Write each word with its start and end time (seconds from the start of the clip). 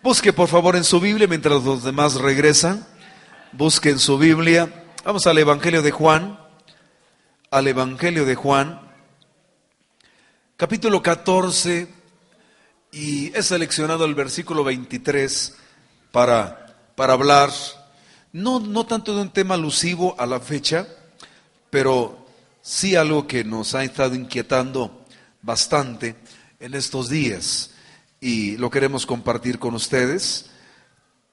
Busque 0.00 0.32
por 0.32 0.48
favor 0.48 0.76
en 0.76 0.84
su 0.84 1.00
Biblia 1.00 1.26
mientras 1.26 1.64
los 1.64 1.82
demás 1.82 2.14
regresan. 2.14 2.86
Busque 3.50 3.90
en 3.90 3.98
su 3.98 4.16
Biblia. 4.16 4.84
Vamos 5.04 5.26
al 5.26 5.38
Evangelio 5.38 5.82
de 5.82 5.90
Juan. 5.90 6.38
Al 7.50 7.66
Evangelio 7.66 8.24
de 8.24 8.36
Juan. 8.36 8.80
Capítulo 10.56 11.02
14. 11.02 11.88
Y 12.92 13.36
he 13.36 13.42
seleccionado 13.42 14.04
el 14.04 14.14
versículo 14.14 14.62
23 14.62 15.56
para, 16.12 16.76
para 16.94 17.14
hablar, 17.14 17.50
no, 18.32 18.60
no 18.60 18.86
tanto 18.86 19.16
de 19.16 19.22
un 19.22 19.30
tema 19.30 19.54
alusivo 19.54 20.14
a 20.16 20.26
la 20.26 20.38
fecha, 20.38 20.86
pero 21.70 22.24
sí 22.62 22.94
algo 22.94 23.26
que 23.26 23.42
nos 23.42 23.74
ha 23.74 23.82
estado 23.82 24.14
inquietando 24.14 25.04
bastante 25.42 26.14
en 26.60 26.74
estos 26.74 27.08
días 27.08 27.72
y 28.20 28.56
lo 28.56 28.70
queremos 28.70 29.06
compartir 29.06 29.58
con 29.58 29.74
ustedes. 29.74 30.50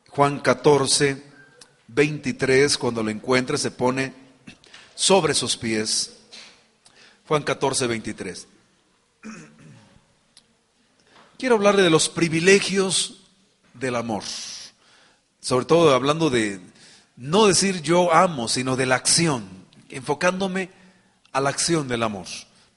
Juan 0.09 0.39
14, 0.39 1.23
23, 1.87 2.77
cuando 2.77 3.03
lo 3.03 3.09
encuentre, 3.09 3.57
se 3.57 3.71
pone 3.71 4.13
sobre 4.93 5.33
sus 5.33 5.57
pies. 5.57 6.17
Juan 7.27 7.43
14, 7.43 7.87
23. 7.87 8.47
Quiero 11.37 11.55
hablarle 11.55 11.83
de 11.83 11.89
los 11.89 12.07
privilegios 12.07 13.21
del 13.73 13.95
amor. 13.95 14.23
Sobre 15.41 15.65
todo 15.65 15.93
hablando 15.93 16.29
de 16.29 16.59
no 17.17 17.47
decir 17.47 17.81
yo 17.81 18.13
amo, 18.13 18.47
sino 18.47 18.75
de 18.75 18.85
la 18.85 18.95
acción, 18.95 19.47
enfocándome 19.89 20.69
a 21.31 21.41
la 21.41 21.49
acción 21.49 21.87
del 21.87 22.03
amor. 22.03 22.25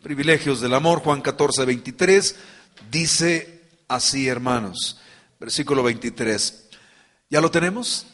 Privilegios 0.02 0.60
del 0.60 0.74
amor, 0.74 1.00
Juan 1.00 1.20
14, 1.20 1.64
23, 1.64 2.36
dice 2.90 3.57
así, 3.88 4.28
hermanos. 4.28 5.00
Versículo 5.40 5.82
23. 5.82 6.68
¿Ya 7.30 7.40
lo 7.40 7.50
tenemos? 7.50 8.06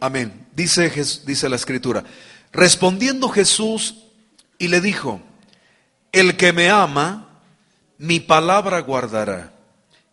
Amén. 0.00 0.46
Dice, 0.54 0.90
dice 1.26 1.48
la 1.48 1.56
escritura. 1.56 2.04
Respondiendo 2.52 3.28
Jesús 3.28 4.06
y 4.58 4.68
le 4.68 4.80
dijo, 4.80 5.20
el 6.12 6.36
que 6.36 6.52
me 6.52 6.70
ama, 6.70 7.28
mi 7.98 8.18
palabra 8.18 8.80
guardará. 8.80 9.52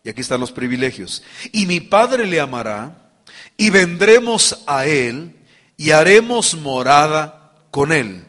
Y 0.04 0.10
aquí 0.10 0.20
están 0.20 0.40
los 0.40 0.52
privilegios. 0.52 1.22
Y 1.52 1.66
mi 1.66 1.80
Padre 1.80 2.26
le 2.26 2.40
amará, 2.40 3.10
y 3.56 3.70
vendremos 3.70 4.62
a 4.66 4.86
él, 4.86 5.34
y 5.76 5.90
haremos 5.90 6.54
morada 6.54 7.52
con 7.70 7.92
él. 7.92 8.24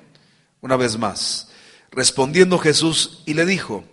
Una 0.61 0.75
vez 0.75 0.97
más. 0.97 1.49
Respondiendo 1.91 2.57
Jesús 2.57 3.23
y 3.25 3.33
le 3.33 3.45
dijo, 3.45 3.83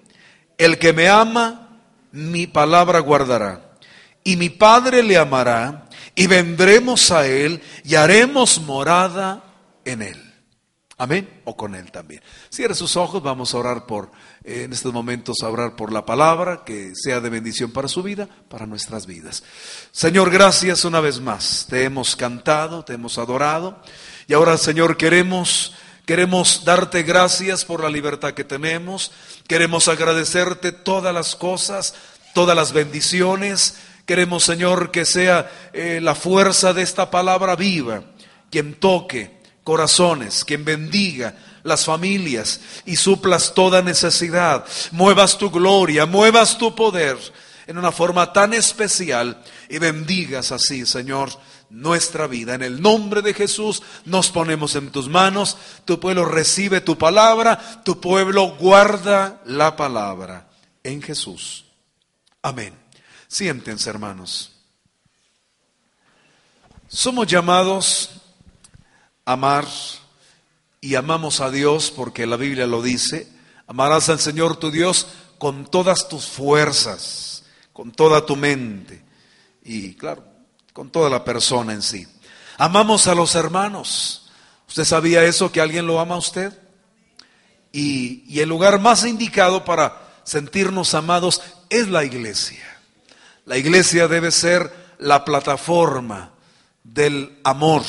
el 0.59 0.79
que 0.79 0.93
me 0.93 1.09
ama, 1.09 1.66
mi 2.17 2.47
palabra 2.47 3.01
guardará. 3.01 3.77
Y 4.25 4.37
mi 4.37 4.49
Padre 4.49 5.03
le 5.03 5.17
amará, 5.17 5.89
y 6.15 6.27
vendremos 6.27 7.11
a 7.13 7.27
Él, 7.27 7.63
y 7.85 7.95
haremos 7.95 8.61
morada 8.61 9.45
en 9.85 10.03
Él. 10.03 10.23
Amén. 10.99 11.43
O 11.45 11.57
con 11.57 11.75
Él 11.75 11.93
también. 11.93 12.23
Cierre 12.49 12.75
sus 12.75 12.97
ojos, 12.97 13.23
vamos 13.23 13.53
a 13.53 13.59
orar 13.59 13.87
por, 13.87 14.11
eh, 14.43 14.63
en 14.65 14.73
estos 14.73 14.93
momentos, 14.93 15.43
a 15.43 15.51
orar 15.51 15.77
por 15.77 15.93
la 15.93 16.07
palabra, 16.07 16.65
que 16.65 16.93
sea 16.95 17.21
de 17.21 17.29
bendición 17.29 17.71
para 17.71 17.87
su 17.87 18.03
vida, 18.03 18.27
para 18.49 18.67
nuestras 18.67 19.07
vidas. 19.07 19.45
Señor, 19.93 20.31
gracias 20.31 20.87
una 20.87 21.01
vez 21.01 21.21
más. 21.21 21.67
Te 21.69 21.85
hemos 21.85 22.17
cantado, 22.17 22.83
te 22.83 22.95
hemos 22.95 23.19
adorado. 23.19 23.81
Y 24.27 24.33
ahora, 24.33 24.57
Señor, 24.57 24.97
queremos 24.97 25.75
Queremos 26.07 26.63
darte 26.65 27.03
gracias 27.03 27.65
por 27.65 27.83
la 27.83 27.91
libertad 27.91 28.33
que 28.33 28.45
tenemos. 28.45 29.11
Queremos 29.49 29.89
agradecerte 29.89 30.71
todas 30.71 31.13
las 31.13 31.35
cosas, 31.35 31.95
todas 32.37 32.55
las 32.55 32.75
bendiciones. 32.75 33.79
Queremos, 34.05 34.45
Señor, 34.45 34.91
que 34.91 35.07
sea 35.07 35.51
eh, 35.73 36.01
la 36.03 36.15
fuerza 36.15 36.75
de 36.75 36.83
esta 36.83 37.11
palabra 37.11 37.57
viva, 37.57 38.03
quien 38.51 38.75
toque 38.75 39.41
corazones, 39.65 40.45
quien 40.45 40.63
bendiga 40.63 41.35
las 41.63 41.87
familias 41.87 42.61
y 42.85 42.97
suplas 42.97 43.55
toda 43.55 43.81
necesidad. 43.81 44.67
Muevas 44.91 45.39
tu 45.39 45.51
gloria, 45.51 46.05
muevas 46.05 46.59
tu 46.59 46.75
poder 46.75 47.17
en 47.67 47.79
una 47.79 47.91
forma 47.91 48.35
tan 48.35 48.53
especial 48.53 49.43
y 49.71 49.79
bendigas 49.79 50.53
así, 50.53 50.85
Señor 50.85 51.31
nuestra 51.71 52.27
vida. 52.27 52.55
En 52.55 52.63
el 52.63 52.83
nombre 52.83 53.23
de 53.23 53.33
Jesús 53.33 53.83
nos 54.05 54.29
ponemos 54.29 54.77
en 54.77 54.91
tus 54.93 55.09
manos. 55.09 55.57
Tu 55.87 55.99
pueblo 55.99 56.27
recibe 56.27 56.83
tu 56.83 56.99
palabra. 56.99 57.83
Tu 57.83 57.99
pueblo 57.99 58.57
guarda 58.59 59.41
la 59.47 59.75
palabra. 59.75 60.49
En 60.85 61.01
Jesús. 61.01 61.66
Amén. 62.47 62.79
Siéntense, 63.27 63.91
hermanos. 63.91 64.53
Somos 66.87 67.27
llamados 67.27 68.11
a 69.25 69.33
amar 69.33 69.67
y 70.81 70.95
amamos 70.95 71.41
a 71.41 71.51
Dios 71.51 71.91
porque 71.91 72.25
la 72.25 72.37
Biblia 72.37 72.69
lo 72.69 72.83
dice. 72.83 73.29
Amarás 73.67 74.11
al 74.11 74.21
Señor 74.21 74.59
tu 74.59 74.71
Dios 74.71 75.09
con 75.39 75.69
todas 75.69 76.09
tus 76.09 76.27
fuerzas, 76.27 77.43
con 77.73 77.91
toda 77.91 78.25
tu 78.25 78.37
mente. 78.37 79.05
Y 79.65 79.95
claro, 79.95 80.23
con 80.73 80.91
toda 80.91 81.11
la 81.11 81.25
persona 81.25 81.73
en 81.73 81.83
sí. 81.83 82.07
Amamos 82.59 83.09
a 83.09 83.17
los 83.17 83.35
hermanos. 83.35 84.31
¿Usted 84.69 84.85
sabía 84.85 85.25
eso, 85.25 85.51
que 85.51 85.61
alguien 85.61 85.89
lo 85.89 85.99
ama 85.99 86.15
a 86.15 86.19
usted? 86.19 86.57
Y, 87.73 88.23
y 88.33 88.39
el 88.39 88.49
lugar 88.49 88.79
más 88.79 89.05
indicado 89.05 89.65
para 89.65 90.07
sentirnos 90.23 90.95
amados 90.95 91.41
es 91.71 91.89
la 91.89 92.05
iglesia. 92.05 92.65
La 93.45 93.57
iglesia 93.57 94.09
debe 94.09 94.31
ser 94.31 94.73
la 94.99 95.25
plataforma 95.25 96.33
del 96.83 97.39
amor, 97.45 97.83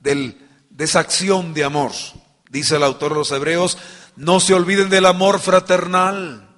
del, 0.00 0.38
de 0.70 0.84
esa 0.84 1.00
acción 1.00 1.54
de 1.54 1.64
amor. 1.64 1.92
Dice 2.50 2.76
el 2.76 2.82
autor 2.82 3.12
de 3.12 3.18
los 3.18 3.30
Hebreos, 3.30 3.78
no 4.16 4.40
se 4.40 4.54
olviden 4.54 4.88
del 4.88 5.06
amor 5.06 5.40
fraternal. 5.40 6.48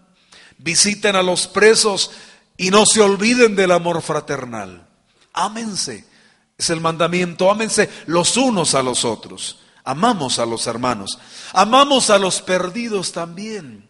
Visiten 0.58 1.16
a 1.16 1.22
los 1.22 1.46
presos 1.46 2.10
y 2.56 2.70
no 2.70 2.86
se 2.86 3.00
olviden 3.00 3.56
del 3.56 3.72
amor 3.72 4.02
fraternal. 4.02 4.86
Ámense. 5.32 6.06
Es 6.56 6.70
el 6.70 6.80
mandamiento. 6.80 7.50
Ámense 7.50 7.88
los 8.06 8.36
unos 8.36 8.74
a 8.74 8.82
los 8.82 9.04
otros. 9.04 9.60
Amamos 9.84 10.38
a 10.38 10.46
los 10.46 10.66
hermanos. 10.66 11.18
Amamos 11.52 12.10
a 12.10 12.18
los 12.18 12.42
perdidos 12.42 13.12
también. 13.12 13.88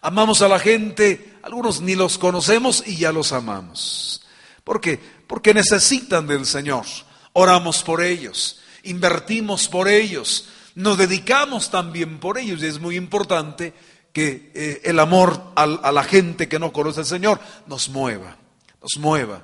Amamos 0.00 0.42
a 0.42 0.48
la 0.48 0.58
gente. 0.58 1.31
Algunos 1.42 1.80
ni 1.80 1.94
los 1.94 2.18
conocemos 2.18 2.84
y 2.86 2.96
ya 2.96 3.12
los 3.12 3.32
amamos. 3.32 4.22
¿Por 4.64 4.80
qué? 4.80 5.00
Porque 5.26 5.52
necesitan 5.52 6.26
del 6.26 6.46
Señor. 6.46 6.84
Oramos 7.32 7.82
por 7.82 8.02
ellos. 8.02 8.60
Invertimos 8.84 9.68
por 9.68 9.88
ellos. 9.88 10.48
Nos 10.74 10.98
dedicamos 10.98 11.70
también 11.70 12.20
por 12.20 12.38
ellos. 12.38 12.62
Y 12.62 12.66
es 12.66 12.80
muy 12.80 12.96
importante 12.96 13.74
que 14.12 14.52
eh, 14.54 14.82
el 14.84 15.00
amor 15.00 15.52
a, 15.56 15.62
a 15.62 15.92
la 15.92 16.04
gente 16.04 16.48
que 16.48 16.58
no 16.58 16.72
conoce 16.72 17.00
al 17.00 17.06
Señor 17.06 17.40
nos 17.66 17.88
mueva. 17.88 18.36
Nos 18.80 18.98
mueva. 18.98 19.42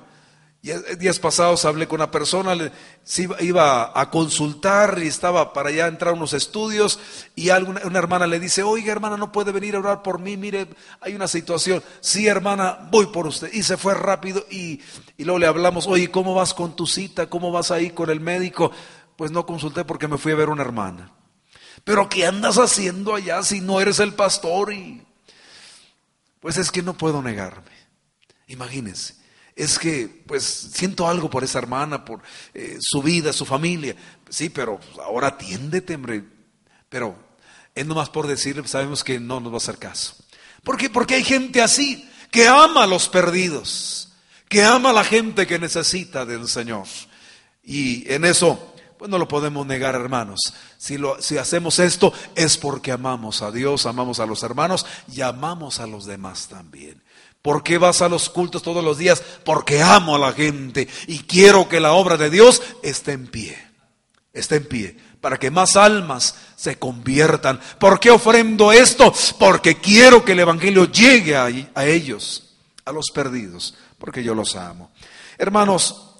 Días 0.61 1.19
pasados 1.19 1.63
hablé 1.63 1.87
con 1.87 2.01
una 2.01 2.11
persona, 2.11 2.53
iba 3.39 3.97
a 3.97 4.09
consultar 4.09 4.99
y 5.01 5.07
estaba 5.07 5.53
para 5.53 5.69
allá 5.69 5.87
entrar 5.87 6.11
a 6.11 6.17
unos 6.17 6.33
estudios 6.33 6.99
y 7.33 7.49
una 7.49 7.97
hermana 7.97 8.27
le 8.27 8.41
dice, 8.41 8.61
oiga 8.61 8.91
hermana, 8.91 9.15
no 9.15 9.31
puede 9.31 9.53
venir 9.53 9.75
a 9.75 9.79
orar 9.79 10.03
por 10.03 10.19
mí, 10.19 10.35
mire, 10.35 10.67
hay 10.99 11.15
una 11.15 11.29
situación. 11.29 11.81
Sí 12.01 12.27
hermana, 12.27 12.89
voy 12.91 13.05
por 13.05 13.25
usted. 13.25 13.49
Y 13.53 13.63
se 13.63 13.77
fue 13.77 13.93
rápido 13.93 14.45
y, 14.51 14.81
y 15.15 15.23
luego 15.23 15.39
le 15.39 15.47
hablamos, 15.47 15.87
oye, 15.87 16.11
¿cómo 16.11 16.35
vas 16.35 16.53
con 16.53 16.75
tu 16.75 16.85
cita? 16.85 17.29
¿Cómo 17.29 17.53
vas 17.53 17.71
ahí 17.71 17.91
con 17.91 18.09
el 18.09 18.19
médico? 18.19 18.69
Pues 19.15 19.31
no 19.31 19.45
consulté 19.45 19.85
porque 19.85 20.09
me 20.09 20.17
fui 20.17 20.33
a 20.33 20.35
ver 20.35 20.49
una 20.49 20.63
hermana. 20.63 21.13
Pero 21.85 22.09
¿qué 22.09 22.25
andas 22.25 22.57
haciendo 22.57 23.15
allá 23.15 23.43
si 23.43 23.61
no 23.61 23.79
eres 23.79 23.99
el 23.99 24.13
pastor? 24.13 24.73
Y... 24.73 25.07
Pues 26.41 26.57
es 26.57 26.69
que 26.69 26.83
no 26.83 26.95
puedo 26.95 27.21
negarme. 27.21 27.71
Imagínense 28.47 29.18
es 29.59 29.77
que 29.77 30.07
pues 30.25 30.43
siento 30.43 31.05
algo 31.05 31.29
por 31.29 31.43
esa 31.43 31.59
hermana, 31.59 32.05
por 32.05 32.21
eh, 32.53 32.77
su 32.79 33.03
vida, 33.03 33.33
su 33.33 33.45
familia. 33.45 33.93
Sí, 34.29 34.47
pero 34.47 34.79
ahora 35.03 35.27
atiéndete, 35.27 35.95
hombre. 35.95 36.23
Pero 36.87 37.17
es 37.75 37.85
nomás 37.85 38.09
por 38.09 38.25
decirle, 38.25 38.65
sabemos 38.67 39.03
que 39.03 39.19
no 39.19 39.41
nos 39.41 39.51
va 39.51 39.55
a 39.55 39.57
hacer 39.57 39.77
caso. 39.77 40.15
¿Por 40.63 40.77
qué? 40.77 40.89
Porque 40.89 41.15
hay 41.15 41.25
gente 41.25 41.61
así, 41.61 42.09
que 42.31 42.47
ama 42.47 42.83
a 42.83 42.87
los 42.87 43.09
perdidos, 43.09 44.13
que 44.47 44.63
ama 44.63 44.91
a 44.91 44.93
la 44.93 45.03
gente 45.03 45.45
que 45.45 45.59
necesita 45.59 46.25
del 46.25 46.47
Señor. 46.47 46.85
Y 47.61 48.09
en 48.11 48.23
eso, 48.23 48.73
pues 48.97 49.11
no 49.11 49.17
lo 49.17 49.27
podemos 49.27 49.67
negar, 49.67 49.93
hermanos. 49.93 50.39
Si, 50.77 50.97
lo, 50.97 51.21
si 51.21 51.37
hacemos 51.37 51.79
esto 51.79 52.13
es 52.33 52.57
porque 52.57 52.93
amamos 52.93 53.41
a 53.41 53.51
Dios, 53.51 53.85
amamos 53.85 54.21
a 54.21 54.25
los 54.25 54.41
hermanos 54.41 54.85
y 55.13 55.19
amamos 55.19 55.81
a 55.81 55.87
los 55.87 56.05
demás 56.05 56.47
también. 56.47 57.03
¿Por 57.41 57.63
qué 57.63 57.77
vas 57.77 58.01
a 58.01 58.09
los 58.09 58.29
cultos 58.29 58.61
todos 58.61 58.83
los 58.83 58.97
días? 58.97 59.23
Porque 59.43 59.81
amo 59.81 60.15
a 60.15 60.19
la 60.19 60.33
gente 60.33 60.87
y 61.07 61.19
quiero 61.19 61.69
que 61.69 61.79
la 61.79 61.93
obra 61.93 62.17
de 62.17 62.29
Dios 62.29 62.61
esté 62.83 63.13
en 63.13 63.27
pie. 63.27 63.57
Esté 64.33 64.57
en 64.57 64.67
pie 64.67 64.97
para 65.21 65.37
que 65.37 65.51
más 65.51 65.75
almas 65.75 66.35
se 66.55 66.77
conviertan. 66.77 67.59
¿Por 67.79 67.99
qué 67.99 68.11
ofrendo 68.11 68.71
esto? 68.71 69.13
Porque 69.37 69.77
quiero 69.77 70.23
que 70.23 70.33
el 70.33 70.39
Evangelio 70.39 70.85
llegue 70.85 71.35
a, 71.35 71.49
ellos, 71.85 72.55
a 72.85 72.91
los 72.91 73.07
perdidos, 73.13 73.75
porque 73.97 74.23
yo 74.23 74.33
los 74.33 74.55
amo. 74.55 74.91
Hermanos, 75.37 76.15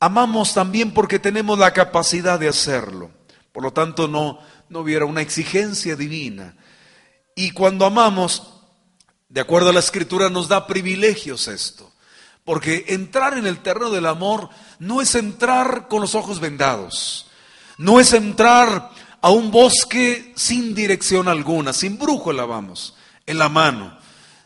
amamos 0.00 0.54
también 0.54 0.92
porque 0.92 1.18
tenemos 1.18 1.58
la 1.58 1.72
capacidad 1.72 2.38
de 2.38 2.48
hacerlo. 2.48 3.10
Por 3.52 3.62
lo 3.62 3.72
tanto, 3.72 4.08
no, 4.08 4.38
no 4.68 4.80
hubiera 4.80 5.04
una 5.04 5.20
exigencia 5.20 5.94
divina. 5.94 6.56
Y 7.34 7.52
cuando 7.52 7.86
amamos, 7.86 8.51
de 9.32 9.40
acuerdo 9.40 9.70
a 9.70 9.72
la 9.72 9.80
escritura, 9.80 10.28
nos 10.28 10.46
da 10.46 10.66
privilegios 10.66 11.48
esto. 11.48 11.90
Porque 12.44 12.84
entrar 12.88 13.38
en 13.38 13.46
el 13.46 13.60
terreno 13.62 13.88
del 13.90 14.04
amor 14.04 14.50
no 14.78 15.00
es 15.00 15.14
entrar 15.14 15.88
con 15.88 16.02
los 16.02 16.14
ojos 16.14 16.38
vendados, 16.38 17.26
no 17.78 17.98
es 17.98 18.12
entrar 18.12 18.90
a 19.22 19.30
un 19.30 19.50
bosque 19.50 20.34
sin 20.36 20.74
dirección 20.74 21.28
alguna, 21.28 21.72
sin 21.72 21.98
brújula, 21.98 22.44
vamos, 22.44 22.94
en 23.24 23.38
la 23.38 23.48
mano. 23.48 23.98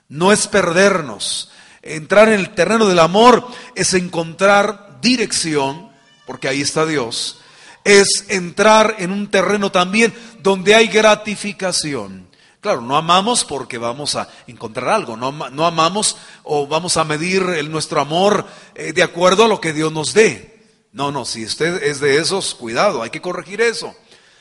No 0.09 0.31
es 0.31 0.47
perdernos. 0.47 1.50
Entrar 1.83 2.29
en 2.29 2.35
el 2.35 2.55
terreno 2.55 2.87
del 2.87 3.00
amor 3.00 3.44
es 3.75 3.93
encontrar 3.93 5.00
dirección, 5.00 5.91
porque 6.27 6.47
ahí 6.47 6.61
está 6.61 6.87
Dios. 6.87 7.41
Es 7.83 8.27
entrar 8.29 8.97
en 8.99 9.11
un 9.11 9.33
terreno 9.33 9.73
también 9.73 10.15
donde 10.43 10.77
hay 10.77 10.87
gratificación. 10.87 12.25
Claro, 12.67 12.81
no 12.81 12.97
amamos 12.97 13.45
porque 13.45 13.79
vamos 13.79 14.17
a 14.17 14.29
encontrar 14.49 14.89
algo, 14.89 15.17
no, 15.17 15.65
amamos 15.65 16.17
o 16.43 16.67
vamos 16.67 16.97
a 16.97 17.05
medir 17.05 17.45
el, 17.45 17.71
nuestro 17.71 18.01
amor 18.01 18.45
eh, 18.75 18.93
de 18.93 19.05
acuerdo 19.05 19.45
a 19.45 19.49
lo 19.49 19.61
que 19.61 19.73
Dios 19.73 19.93
nos 19.93 20.15
dé. 20.15 20.65
No, 20.91 21.13
no, 21.13 21.25
si 21.25 21.45
usted 21.45 21.81
es 21.85 22.01
de 22.01 22.17
esos, 22.17 22.57
cuidado, 22.57 23.05
hay 23.05 23.11
que 23.11 23.21
corregir 23.21 23.61
eso. 23.61 23.95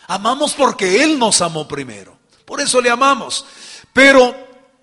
Amamos 0.07 0.55
porque 0.55 1.03
Él 1.03 1.19
nos 1.19 1.39
amó 1.41 1.67
primero, 1.67 2.17
por 2.45 2.59
eso 2.61 2.81
le 2.81 2.89
amamos. 2.89 3.45
Pero 3.93 4.35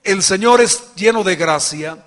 el 0.05 0.23
Señor 0.23 0.61
es 0.61 0.95
lleno 0.95 1.25
de 1.25 1.35
gracia, 1.35 2.07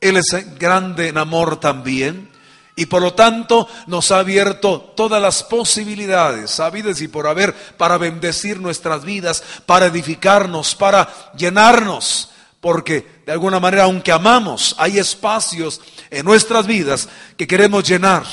Él 0.00 0.16
es 0.18 0.56
grande 0.56 1.08
en 1.08 1.18
amor 1.18 1.58
también. 1.58 2.30
Y 2.78 2.86
por 2.86 3.00
lo 3.00 3.14
tanto 3.14 3.66
nos 3.86 4.12
ha 4.12 4.18
abierto 4.18 4.92
todas 4.94 5.20
las 5.20 5.42
posibilidades, 5.42 6.50
sabidas 6.50 7.00
y 7.00 7.08
por 7.08 7.26
haber, 7.26 7.54
para 7.54 7.96
bendecir 7.96 8.60
nuestras 8.60 9.02
vidas, 9.02 9.42
para 9.64 9.86
edificarnos, 9.86 10.74
para 10.74 11.32
llenarnos. 11.34 12.30
Porque 12.60 13.22
de 13.24 13.32
alguna 13.32 13.60
manera, 13.60 13.84
aunque 13.84 14.12
amamos, 14.12 14.76
hay 14.78 14.98
espacios 14.98 15.80
en 16.10 16.26
nuestras 16.26 16.66
vidas 16.66 17.08
que 17.38 17.46
queremos 17.46 17.88
llenar. 17.88 18.24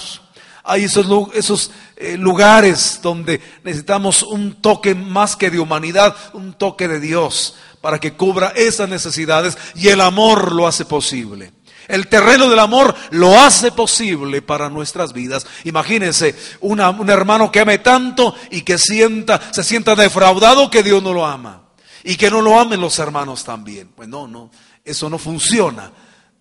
Hay 0.65 0.83
esos, 0.83 1.07
esos 1.33 1.71
eh, 1.95 2.17
lugares 2.17 2.99
donde 3.01 3.39
necesitamos 3.63 4.23
un 4.23 4.55
toque 4.55 4.93
más 4.93 5.37
que 5.37 5.49
de 5.49 5.59
humanidad, 5.59 6.15
un 6.33 6.53
toque 6.53 6.89
de 6.89 6.99
Dios 6.99 7.55
para 7.79 7.99
que 7.99 8.13
cubra 8.13 8.53
esas 8.55 8.89
necesidades 8.89 9.57
y 9.75 9.89
el 9.89 10.01
amor 10.01 10.53
lo 10.53 10.67
hace 10.67 10.85
posible. 10.85 11.51
El 11.87 12.07
terreno 12.07 12.49
del 12.49 12.59
amor 12.59 12.95
lo 13.11 13.39
hace 13.39 13.71
posible 13.71 14.41
para 14.41 14.69
nuestras 14.69 15.13
vidas. 15.13 15.45
Imagínense 15.63 16.35
un 16.61 17.09
hermano 17.09 17.51
que 17.51 17.59
ame 17.59 17.79
tanto 17.79 18.35
y 18.51 18.61
que 18.61 18.77
sienta, 18.77 19.41
se 19.51 19.63
sienta 19.63 19.95
defraudado 19.95 20.69
que 20.69 20.83
Dios 20.83 21.03
no 21.03 21.13
lo 21.13 21.25
ama. 21.25 21.63
Y 22.03 22.15
que 22.15 22.29
no 22.29 22.41
lo 22.41 22.59
amen 22.59 22.81
los 22.81 22.99
hermanos 22.99 23.43
también. 23.43 23.89
Pues 23.95 24.09
no, 24.09 24.27
no, 24.27 24.51
eso 24.83 25.09
no 25.09 25.17
funciona. 25.17 25.91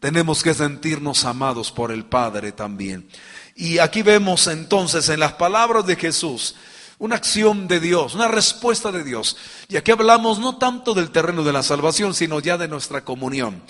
Tenemos 0.00 0.43
que 0.43 0.55
sentirnos 0.55 1.25
amados 1.25 1.71
por 1.71 1.93
el 1.93 2.05
Padre 2.05 2.50
también. 2.50 3.09
Y 3.55 3.79
aquí 3.79 4.03
vemos 4.03 4.49
entonces 4.49 5.09
en 5.09 5.21
las 5.21 5.35
palabras 5.35 5.87
de 5.87 5.97
Jesús 5.97 6.56
una 6.99 7.17
acción 7.17 7.67
de 7.67 7.81
Dios, 7.81 8.15
una 8.15 8.29
respuesta 8.29 8.93
de 8.93 9.03
Dios. 9.03 9.37
Y 9.69 9.77
aquí 9.77 9.91
hablamos 9.91 10.39
no 10.39 10.56
tanto 10.56 10.94
del 10.94 11.11
terreno 11.11 11.43
de 11.43 11.53
la 11.53 11.62
salvación, 11.62 12.15
sino 12.15 12.41
ya 12.41 12.56
de 12.56 12.69
nuestra 12.69 13.05
comunión. 13.05 13.62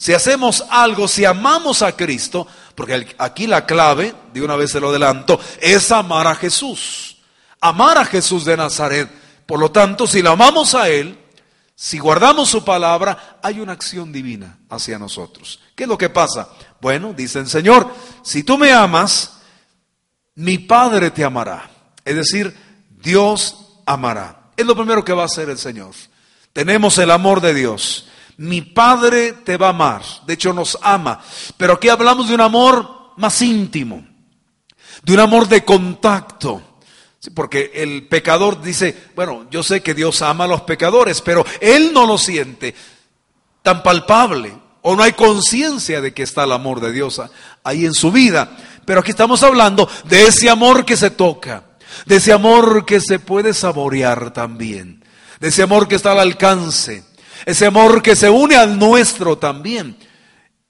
Si 0.00 0.14
hacemos 0.14 0.64
algo, 0.70 1.06
si 1.06 1.26
amamos 1.26 1.82
a 1.82 1.94
Cristo, 1.94 2.46
porque 2.74 3.14
aquí 3.18 3.46
la 3.46 3.66
clave, 3.66 4.14
de 4.32 4.40
una 4.40 4.56
vez 4.56 4.70
se 4.70 4.80
lo 4.80 4.88
adelanto, 4.88 5.38
es 5.60 5.92
amar 5.92 6.26
a 6.26 6.34
Jesús. 6.34 7.18
Amar 7.60 7.98
a 7.98 8.06
Jesús 8.06 8.46
de 8.46 8.56
Nazaret. 8.56 9.10
Por 9.44 9.60
lo 9.60 9.70
tanto, 9.70 10.06
si 10.06 10.22
lo 10.22 10.30
amamos 10.30 10.74
a 10.74 10.88
Él, 10.88 11.18
si 11.74 11.98
guardamos 11.98 12.48
su 12.48 12.64
palabra, 12.64 13.40
hay 13.42 13.60
una 13.60 13.74
acción 13.74 14.10
divina 14.10 14.60
hacia 14.70 14.98
nosotros. 14.98 15.60
¿Qué 15.74 15.82
es 15.82 15.88
lo 15.88 15.98
que 15.98 16.08
pasa? 16.08 16.48
Bueno, 16.80 17.12
dice 17.12 17.38
el 17.38 17.48
Señor, 17.48 17.86
si 18.22 18.42
tú 18.42 18.56
me 18.56 18.72
amas, 18.72 19.34
mi 20.36 20.56
Padre 20.56 21.10
te 21.10 21.24
amará. 21.24 21.68
Es 22.06 22.16
decir, 22.16 22.56
Dios 22.88 23.54
amará. 23.84 24.44
Es 24.56 24.64
lo 24.64 24.74
primero 24.74 25.04
que 25.04 25.12
va 25.12 25.24
a 25.24 25.26
hacer 25.26 25.50
el 25.50 25.58
Señor. 25.58 25.92
Tenemos 26.54 26.96
el 26.96 27.10
amor 27.10 27.42
de 27.42 27.52
Dios 27.52 28.06
mi 28.40 28.62
Padre 28.62 29.34
te 29.44 29.58
va 29.58 29.66
a 29.66 29.70
amar, 29.70 30.02
de 30.26 30.32
hecho 30.32 30.54
nos 30.54 30.78
ama, 30.80 31.20
pero 31.58 31.74
aquí 31.74 31.90
hablamos 31.90 32.28
de 32.28 32.34
un 32.34 32.40
amor 32.40 33.12
más 33.18 33.42
íntimo, 33.42 34.02
de 35.02 35.12
un 35.12 35.20
amor 35.20 35.46
de 35.46 35.62
contacto. 35.62 36.62
porque 37.34 37.70
el 37.74 38.08
pecador 38.08 38.62
dice, 38.62 38.96
bueno, 39.14 39.46
yo 39.50 39.62
sé 39.62 39.82
que 39.82 39.92
Dios 39.92 40.22
ama 40.22 40.44
a 40.44 40.48
los 40.48 40.62
pecadores, 40.62 41.20
pero 41.20 41.44
Él 41.60 41.92
no 41.92 42.06
lo 42.06 42.16
siente 42.16 42.74
tan 43.60 43.82
palpable 43.82 44.54
o 44.80 44.96
no 44.96 45.02
hay 45.02 45.12
conciencia 45.12 46.00
de 46.00 46.14
que 46.14 46.22
está 46.22 46.44
el 46.44 46.52
amor 46.52 46.80
de 46.80 46.92
Dios 46.92 47.20
ahí 47.62 47.84
en 47.84 47.92
su 47.92 48.10
vida. 48.10 48.56
Pero 48.86 49.00
aquí 49.00 49.10
estamos 49.10 49.42
hablando 49.42 49.86
de 50.04 50.28
ese 50.28 50.48
amor 50.48 50.86
que 50.86 50.96
se 50.96 51.10
toca, 51.10 51.64
de 52.06 52.16
ese 52.16 52.32
amor 52.32 52.86
que 52.86 53.00
se 53.00 53.18
puede 53.18 53.52
saborear 53.52 54.32
también, 54.32 55.04
de 55.40 55.48
ese 55.48 55.62
amor 55.62 55.88
que 55.88 55.96
está 55.96 56.12
al 56.12 56.20
alcance, 56.20 57.04
ese 57.46 57.66
amor 57.66 58.02
que 58.02 58.16
se 58.16 58.30
une 58.30 58.56
al 58.56 58.78
nuestro 58.78 59.38
también. 59.38 59.96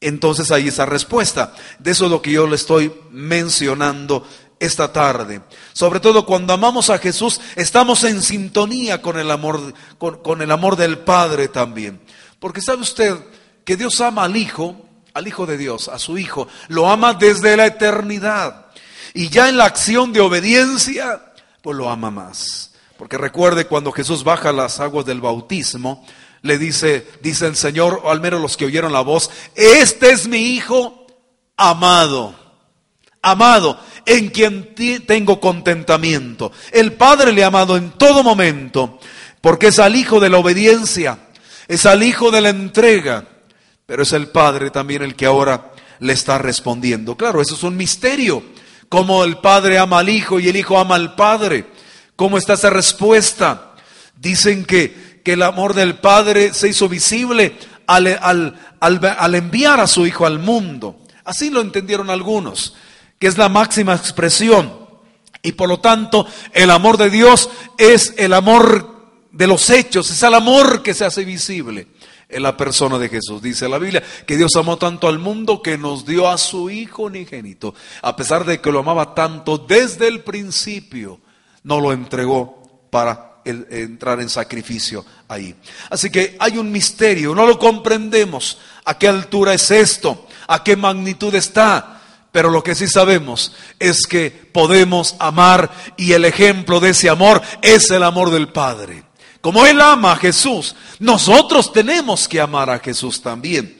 Entonces 0.00 0.50
hay 0.50 0.69
esa 0.69 0.87
respuesta. 0.87 1.55
De 1.78 1.90
eso 1.90 2.06
es 2.06 2.11
lo 2.11 2.22
que 2.22 2.32
yo 2.32 2.46
le 2.46 2.56
estoy 2.56 2.93
mencionando 3.11 4.26
esta 4.58 4.93
tarde. 4.93 5.42
Sobre 5.73 6.00
todo 6.00 6.25
cuando 6.25 6.52
amamos 6.52 6.90
a 6.90 6.99
Jesús, 6.99 7.40
estamos 7.56 8.04
en 8.04 8.23
sintonía 8.23 9.02
con 9.02 9.18
el 9.18 9.30
amor, 9.30 9.75
con, 9.99 10.42
el 10.42 10.50
amor 10.50 10.76
del 10.76 10.99
Padre 10.99 11.49
también. 11.49 12.00
Porque 12.38 12.61
sabe 12.61 12.83
usted 12.83 13.16
que 13.64 13.76
Dios 13.76 14.00
ama 14.00 14.25
al 14.25 14.37
Hijo, 14.37 14.76
al 15.12 15.26
Hijo 15.26 15.47
de 15.47 15.59
Dios, 15.59 15.88
a 15.88 15.99
su 15.99 16.18
Hijo, 16.18 16.49
lo 16.68 16.88
ama 16.88 17.14
desde 17.14 17.56
la 17.56 17.66
eternidad. 17.66 18.66
Y 19.12 19.28
ya 19.28 19.49
en 19.49 19.56
la 19.56 19.64
acción 19.64 20.12
de 20.12 20.21
obediencia, 20.21 21.33
pues 21.62 21.76
lo 21.76 21.90
ama 21.90 22.11
más. 22.11 22.73
Porque 22.97 23.16
recuerde 23.16 23.66
cuando 23.66 23.92
Jesús 23.92 24.25
baja 24.25 24.52
las 24.52 24.78
aguas 24.78 25.06
del 25.06 25.23
bautismo, 25.23 26.06
le 26.42 26.59
dice, 26.59 27.06
dice 27.20 27.47
el 27.47 27.56
Señor, 27.56 28.00
o 28.04 28.11
al 28.11 28.20
menos 28.20 28.40
los 28.40 28.56
que 28.56 28.64
oyeron 28.64 28.92
la 28.92 29.00
voz, 29.00 29.30
este 29.54 30.11
es 30.11 30.26
mi 30.26 30.54
Hijo 30.54 31.06
amado, 31.56 32.35
amado, 33.23 33.78
en 34.06 34.28
quien 34.28 34.75
tengo 35.06 35.40
contentamiento. 35.40 36.52
El 36.73 36.94
Padre 36.94 37.32
le 37.32 37.44
ha 37.44 37.49
amado 37.49 37.76
en 37.76 37.90
todo 37.92 38.23
momento, 38.23 38.99
porque 39.40 39.68
es 39.68 39.78
al 39.78 39.97
Hijo 39.97 40.20
de 40.20 40.30
la 40.30 40.38
obediencia, 40.38 41.18
es 41.68 41.85
al 41.87 42.02
Hijo 42.02 42.30
de 42.30 42.40
la 42.40 42.49
entrega, 42.49 43.26
pero 43.85 44.02
es 44.02 44.12
el 44.12 44.28
Padre 44.28 44.70
también 44.70 45.02
el 45.02 45.14
que 45.14 45.26
ahora 45.26 45.73
le 45.99 46.14
está 46.14 46.38
respondiendo. 46.38 47.16
Claro, 47.16 47.42
eso 47.42 47.54
es 47.54 47.62
un 47.62 47.76
misterio, 47.76 48.42
cómo 48.88 49.25
el 49.25 49.38
Padre 49.38 49.78
ama 49.78 49.99
al 49.99 50.09
Hijo 50.09 50.40
y 50.40 50.49
el 50.49 50.56
Hijo 50.56 50.78
ama 50.78 50.94
al 50.94 51.14
Padre, 51.14 51.66
cómo 52.16 52.38
está 52.38 52.54
esa 52.54 52.70
respuesta. 52.70 53.75
Dicen 54.16 54.64
que 54.64 55.10
que 55.23 55.35
el 55.35 55.43
amor 55.43 55.75
del 55.75 55.97
Padre 55.97 56.55
se 56.55 56.69
hizo 56.69 56.89
visible 56.89 57.57
al, 57.87 58.55
al, 58.81 59.35
enviar 59.35 59.81
a 59.81 59.87
su 59.87 60.07
Hijo 60.07 60.27
al 60.27 60.39
mundo. 60.39 60.97
Así 61.25 61.50
lo 61.50 61.61
entendieron 61.61 62.11
algunos, 62.11 62.75
que 63.19 63.27
es 63.27 63.39
la 63.39 63.49
máxima 63.49 63.95
expresión. 63.95 64.79
Y 65.43 65.53
por 65.53 65.69
lo 65.69 65.81
tanto, 65.81 66.27
el 66.53 66.71
amor 66.71 66.97
de 66.97 67.11
Dios 67.11 67.50
es 67.79 68.15
el 68.17 68.33
amor 68.33 69.00
de 69.33 69.47
los 69.47 69.71
hechos, 69.71 70.11
es 70.11 70.23
el 70.23 70.35
amor 70.35 70.83
que 70.83 70.95
se 70.95 71.05
hace 71.05 71.25
visible 71.25 71.87
en 72.29 72.43
la 72.43 72.57
persona 72.57 72.99
de 72.99 73.09
Jesús. 73.09 73.43
Dice 73.43 73.69
la 73.69 73.79
Biblia 73.79 74.03
que 74.27 74.37
Dios 74.37 74.55
amó 74.57 74.77
tanto 74.77 75.09
al 75.09 75.19
mundo 75.19 75.62
que 75.62 75.79
nos 75.79 76.05
dio 76.05 76.29
a 76.29 76.39
su 76.39 76.71
Hijo 76.71 77.05
unigénito. 77.05 77.75
A 78.03 78.17
pesar 78.17 78.45
de 78.45 78.61
que 78.61 78.71
lo 78.71 78.81
amaba 78.81 79.15
tanto 79.15 79.59
desde 79.59 80.09
el 80.09 80.21
principio, 80.21 81.21
no 81.62 81.81
lo 81.81 81.93
entregó 81.93 82.89
para 82.91 83.29
entrar 83.44 84.20
en 84.20 84.28
sacrificio 84.28 85.04
ahí. 85.28 85.54
Así 85.88 86.11
que 86.11 86.37
hay 86.38 86.59
un 86.59 86.70
misterio, 86.70 87.35
no 87.35 87.47
lo 87.47 87.59
comprendemos. 87.59 88.59
¿A 88.85 88.99
qué 88.99 89.09
altura 89.09 89.54
es 89.54 89.70
esto? 89.70 90.26
a 90.50 90.64
qué 90.64 90.76
magnitud 90.76 91.35
está. 91.35 91.97
Pero 92.32 92.50
lo 92.50 92.62
que 92.62 92.76
sí 92.76 92.87
sabemos 92.87 93.52
es 93.78 94.06
que 94.06 94.30
podemos 94.30 95.16
amar 95.18 95.70
y 95.97 96.12
el 96.12 96.25
ejemplo 96.25 96.78
de 96.78 96.90
ese 96.90 97.09
amor 97.09 97.42
es 97.61 97.90
el 97.90 98.04
amor 98.04 98.30
del 98.30 98.52
Padre. 98.52 99.04
Como 99.40 99.66
Él 99.66 99.80
ama 99.80 100.12
a 100.12 100.16
Jesús, 100.16 100.76
nosotros 101.00 101.73
tenemos 101.73 102.28
que 102.28 102.40
amar 102.40 102.70
a 102.70 102.78
Jesús 102.78 103.20
también 103.20 103.76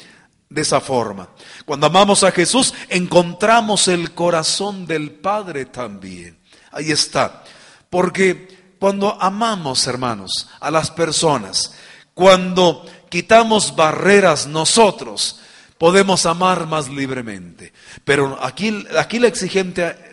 de 0.49 0.63
esa 0.63 0.81
forma. 0.81 1.29
Cuando 1.65 1.87
amamos 1.87 2.25
a 2.25 2.33
Jesús, 2.33 2.75
encontramos 2.89 3.87
el 3.87 4.15
corazón 4.15 4.85
del 4.85 5.13
Padre 5.13 5.67
también. 5.67 6.37
Ahí 6.73 6.91
está. 6.91 7.45
Porque 7.89 8.49
cuando 8.81 9.17
amamos, 9.21 9.87
hermanos, 9.87 10.49
a 10.59 10.71
las 10.71 10.91
personas, 10.91 11.75
cuando 12.15 12.87
quitamos 13.11 13.77
barreras 13.77 14.47
nosotros, 14.47 15.39
podemos 15.77 16.25
amar 16.25 16.67
más 16.67 16.89
libremente. 16.89 17.75
Pero 18.05 18.43
aquí, 18.43 18.87
aquí 18.99 19.19
la, 19.19 19.31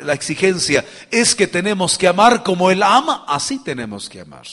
la 0.01 0.13
exigencia 0.13 0.85
es 1.09 1.33
que 1.33 1.47
tenemos 1.47 1.97
que 1.97 2.09
amar 2.09 2.43
como 2.43 2.69
Él 2.69 2.83
ama, 2.83 3.23
así 3.25 3.59
tenemos 3.59 4.09
que 4.09 4.19
amar. 4.19 4.45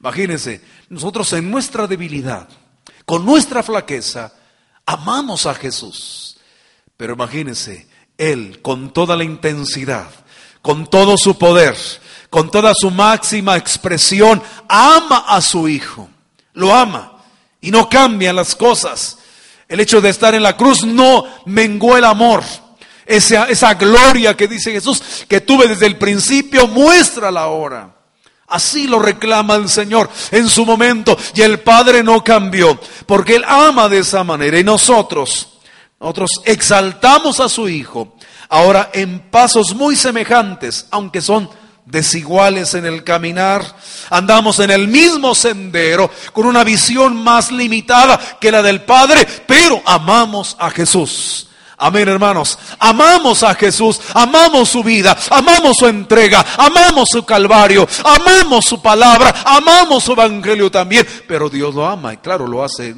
Imagínense, 0.00 0.60
nosotros 0.88 1.32
en 1.32 1.48
nuestra 1.48 1.86
debilidad, 1.86 2.48
con 3.04 3.24
nuestra 3.24 3.62
flaqueza, 3.62 4.32
amamos 4.84 5.46
a 5.46 5.54
Jesús. 5.54 6.36
Pero 6.96 7.14
imagínense, 7.14 7.86
Él 8.18 8.60
con 8.60 8.92
toda 8.92 9.16
la 9.16 9.22
intensidad, 9.22 10.10
con 10.62 10.90
todo 10.90 11.16
su 11.16 11.38
poder, 11.38 11.76
con 12.36 12.50
toda 12.50 12.74
su 12.74 12.90
máxima 12.90 13.56
expresión, 13.56 14.42
ama 14.68 15.24
a 15.26 15.40
su 15.40 15.66
Hijo. 15.66 16.06
Lo 16.52 16.74
ama 16.74 17.14
y 17.62 17.70
no 17.70 17.88
cambia 17.88 18.30
las 18.30 18.54
cosas. 18.54 19.16
El 19.66 19.80
hecho 19.80 20.02
de 20.02 20.10
estar 20.10 20.34
en 20.34 20.42
la 20.42 20.54
cruz 20.54 20.84
no 20.84 21.24
menguó 21.46 21.96
el 21.96 22.04
amor. 22.04 22.44
Esa, 23.06 23.44
esa 23.44 23.72
gloria 23.72 24.36
que 24.36 24.48
dice 24.48 24.70
Jesús 24.70 25.02
que 25.26 25.40
tuve 25.40 25.66
desde 25.66 25.86
el 25.86 25.96
principio, 25.96 26.66
muéstrala 26.66 27.40
ahora. 27.40 27.96
Así 28.48 28.86
lo 28.86 28.98
reclama 28.98 29.54
el 29.54 29.70
Señor 29.70 30.10
en 30.30 30.46
su 30.50 30.66
momento 30.66 31.16
y 31.34 31.40
el 31.40 31.60
Padre 31.60 32.02
no 32.02 32.22
cambió, 32.22 32.78
porque 33.06 33.36
Él 33.36 33.44
ama 33.48 33.88
de 33.88 34.00
esa 34.00 34.24
manera 34.24 34.58
y 34.58 34.62
nosotros, 34.62 35.54
nosotros 35.98 36.42
exaltamos 36.44 37.40
a 37.40 37.48
su 37.48 37.66
Hijo, 37.66 38.14
ahora 38.50 38.90
en 38.92 39.20
pasos 39.30 39.74
muy 39.74 39.96
semejantes, 39.96 40.86
aunque 40.90 41.22
son 41.22 41.48
desiguales 41.86 42.74
en 42.74 42.84
el 42.84 43.04
caminar, 43.04 43.64
andamos 44.10 44.58
en 44.58 44.70
el 44.70 44.88
mismo 44.88 45.34
sendero, 45.34 46.10
con 46.32 46.46
una 46.46 46.64
visión 46.64 47.16
más 47.16 47.50
limitada 47.50 48.18
que 48.40 48.50
la 48.50 48.60
del 48.60 48.82
Padre, 48.82 49.26
pero 49.46 49.80
amamos 49.86 50.56
a 50.58 50.70
Jesús. 50.70 51.48
Amén, 51.78 52.08
hermanos. 52.08 52.58
Amamos 52.78 53.42
a 53.42 53.54
Jesús, 53.54 54.00
amamos 54.14 54.70
su 54.70 54.82
vida, 54.82 55.16
amamos 55.30 55.76
su 55.78 55.86
entrega, 55.86 56.44
amamos 56.56 57.10
su 57.10 57.24
calvario, 57.24 57.86
amamos 58.02 58.64
su 58.64 58.80
palabra, 58.80 59.42
amamos 59.44 60.02
su 60.02 60.12
evangelio 60.12 60.70
también. 60.70 61.06
Pero 61.28 61.50
Dios 61.50 61.74
lo 61.74 61.86
ama 61.86 62.14
y 62.14 62.16
claro, 62.16 62.46
lo 62.46 62.64
hace 62.64 62.94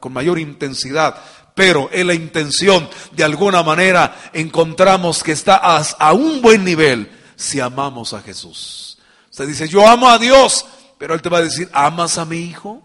con 0.00 0.12
mayor 0.12 0.38
intensidad. 0.38 1.16
Pero 1.54 1.90
en 1.92 2.06
la 2.06 2.14
intención, 2.14 2.88
de 3.12 3.24
alguna 3.24 3.62
manera, 3.62 4.16
encontramos 4.32 5.22
que 5.22 5.32
está 5.32 5.56
a, 5.56 6.12
un 6.12 6.40
buen 6.40 6.64
nivel 6.64 7.08
si 7.36 7.60
amamos 7.60 8.12
a 8.12 8.22
Jesús. 8.22 8.98
Usted 9.30 9.46
dice, 9.46 9.68
yo 9.68 9.86
amo 9.86 10.08
a 10.08 10.18
Dios, 10.18 10.66
pero 10.98 11.14
Él 11.14 11.22
te 11.22 11.28
va 11.28 11.38
a 11.38 11.42
decir, 11.42 11.68
¿amas 11.72 12.18
a 12.18 12.24
mi 12.24 12.38
hijo? 12.38 12.82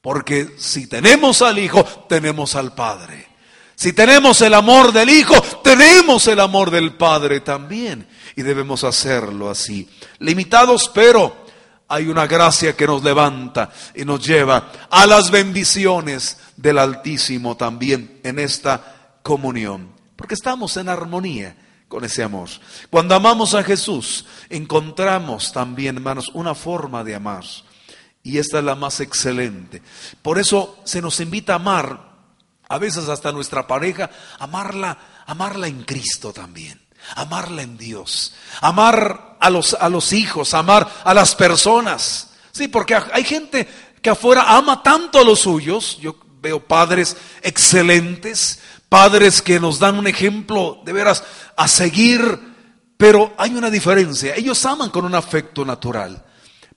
Porque 0.00 0.54
si 0.58 0.88
tenemos 0.88 1.42
al 1.42 1.58
hijo, 1.58 1.84
tenemos 2.08 2.56
al 2.56 2.74
Padre. 2.74 3.28
Si 3.76 3.92
tenemos 3.92 4.40
el 4.42 4.54
amor 4.54 4.92
del 4.92 5.10
Hijo, 5.10 5.34
tenemos 5.64 6.26
el 6.28 6.40
amor 6.40 6.70
del 6.70 6.94
Padre 6.94 7.40
también. 7.40 8.06
Y 8.36 8.42
debemos 8.42 8.84
hacerlo 8.84 9.50
así. 9.50 9.88
Limitados, 10.18 10.90
pero 10.92 11.46
hay 11.88 12.08
una 12.08 12.26
gracia 12.26 12.76
que 12.76 12.86
nos 12.86 13.02
levanta 13.02 13.70
y 13.94 14.04
nos 14.04 14.24
lleva 14.24 14.70
a 14.88 15.06
las 15.06 15.30
bendiciones 15.30 16.38
del 16.56 16.78
Altísimo 16.78 17.56
también 17.56 18.20
en 18.22 18.38
esta 18.38 19.18
comunión. 19.22 19.92
Porque 20.16 20.34
estamos 20.34 20.76
en 20.76 20.88
armonía 20.88 21.56
con 21.92 22.06
ese 22.06 22.22
amor. 22.22 22.48
Cuando 22.88 23.14
amamos 23.14 23.52
a 23.52 23.62
Jesús, 23.62 24.24
encontramos 24.48 25.52
también, 25.52 25.96
hermanos, 25.96 26.30
una 26.32 26.54
forma 26.54 27.04
de 27.04 27.14
amar. 27.14 27.44
Y 28.22 28.38
esta 28.38 28.60
es 28.60 28.64
la 28.64 28.74
más 28.74 29.00
excelente. 29.00 29.82
Por 30.22 30.38
eso 30.38 30.78
se 30.84 31.02
nos 31.02 31.20
invita 31.20 31.52
a 31.52 31.56
amar 31.56 32.12
a 32.66 32.78
veces 32.78 33.10
hasta 33.10 33.30
nuestra 33.30 33.66
pareja, 33.66 34.08
amarla, 34.38 34.96
amarla 35.26 35.66
en 35.66 35.82
Cristo 35.82 36.32
también, 36.32 36.80
amarla 37.14 37.60
en 37.60 37.76
Dios, 37.76 38.32
amar 38.62 39.36
a 39.38 39.50
los, 39.50 39.74
a 39.74 39.90
los 39.90 40.14
hijos, 40.14 40.54
amar 40.54 40.90
a 41.04 41.12
las 41.12 41.34
personas. 41.34 42.30
Sí, 42.52 42.68
porque 42.68 42.96
hay 43.12 43.24
gente 43.24 43.68
que 44.00 44.08
afuera 44.08 44.56
ama 44.56 44.82
tanto 44.82 45.18
a 45.18 45.24
los 45.24 45.40
suyos, 45.40 45.98
yo 46.00 46.16
veo 46.40 46.58
padres 46.66 47.18
excelentes, 47.42 48.60
padres 48.92 49.40
que 49.40 49.58
nos 49.58 49.78
dan 49.78 49.98
un 49.98 50.06
ejemplo 50.06 50.82
de 50.84 50.92
veras 50.92 51.24
a 51.56 51.66
seguir, 51.66 52.20
pero 52.98 53.32
hay 53.38 53.54
una 53.54 53.70
diferencia, 53.70 54.34
ellos 54.36 54.66
aman 54.66 54.90
con 54.90 55.06
un 55.06 55.14
afecto 55.14 55.64
natural. 55.64 56.22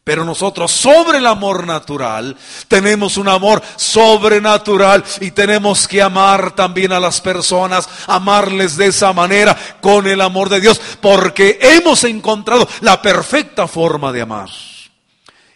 Pero 0.02 0.24
nosotros 0.24 0.72
sobre 0.72 1.18
el 1.18 1.28
amor 1.28 1.68
natural 1.68 2.38
tenemos 2.70 3.18
un 3.18 3.28
amor 3.28 3.62
sobrenatural 3.76 5.04
y 5.20 5.32
tenemos 5.32 5.90
que 5.90 6.02
amar 6.02 6.56
también 6.56 6.94
a 6.94 7.02
las 7.02 7.20
personas, 7.20 7.90
amarles 8.08 8.78
de 8.78 8.88
esa 8.88 9.12
manera 9.12 9.58
con 9.82 10.08
el 10.08 10.22
amor 10.22 10.48
de 10.48 10.62
Dios, 10.62 10.80
porque 11.02 11.60
hemos 11.60 12.06
encontrado 12.06 12.66
la 12.80 13.02
perfecta 13.02 13.68
forma 13.68 14.14
de 14.14 14.22
amar. 14.22 14.50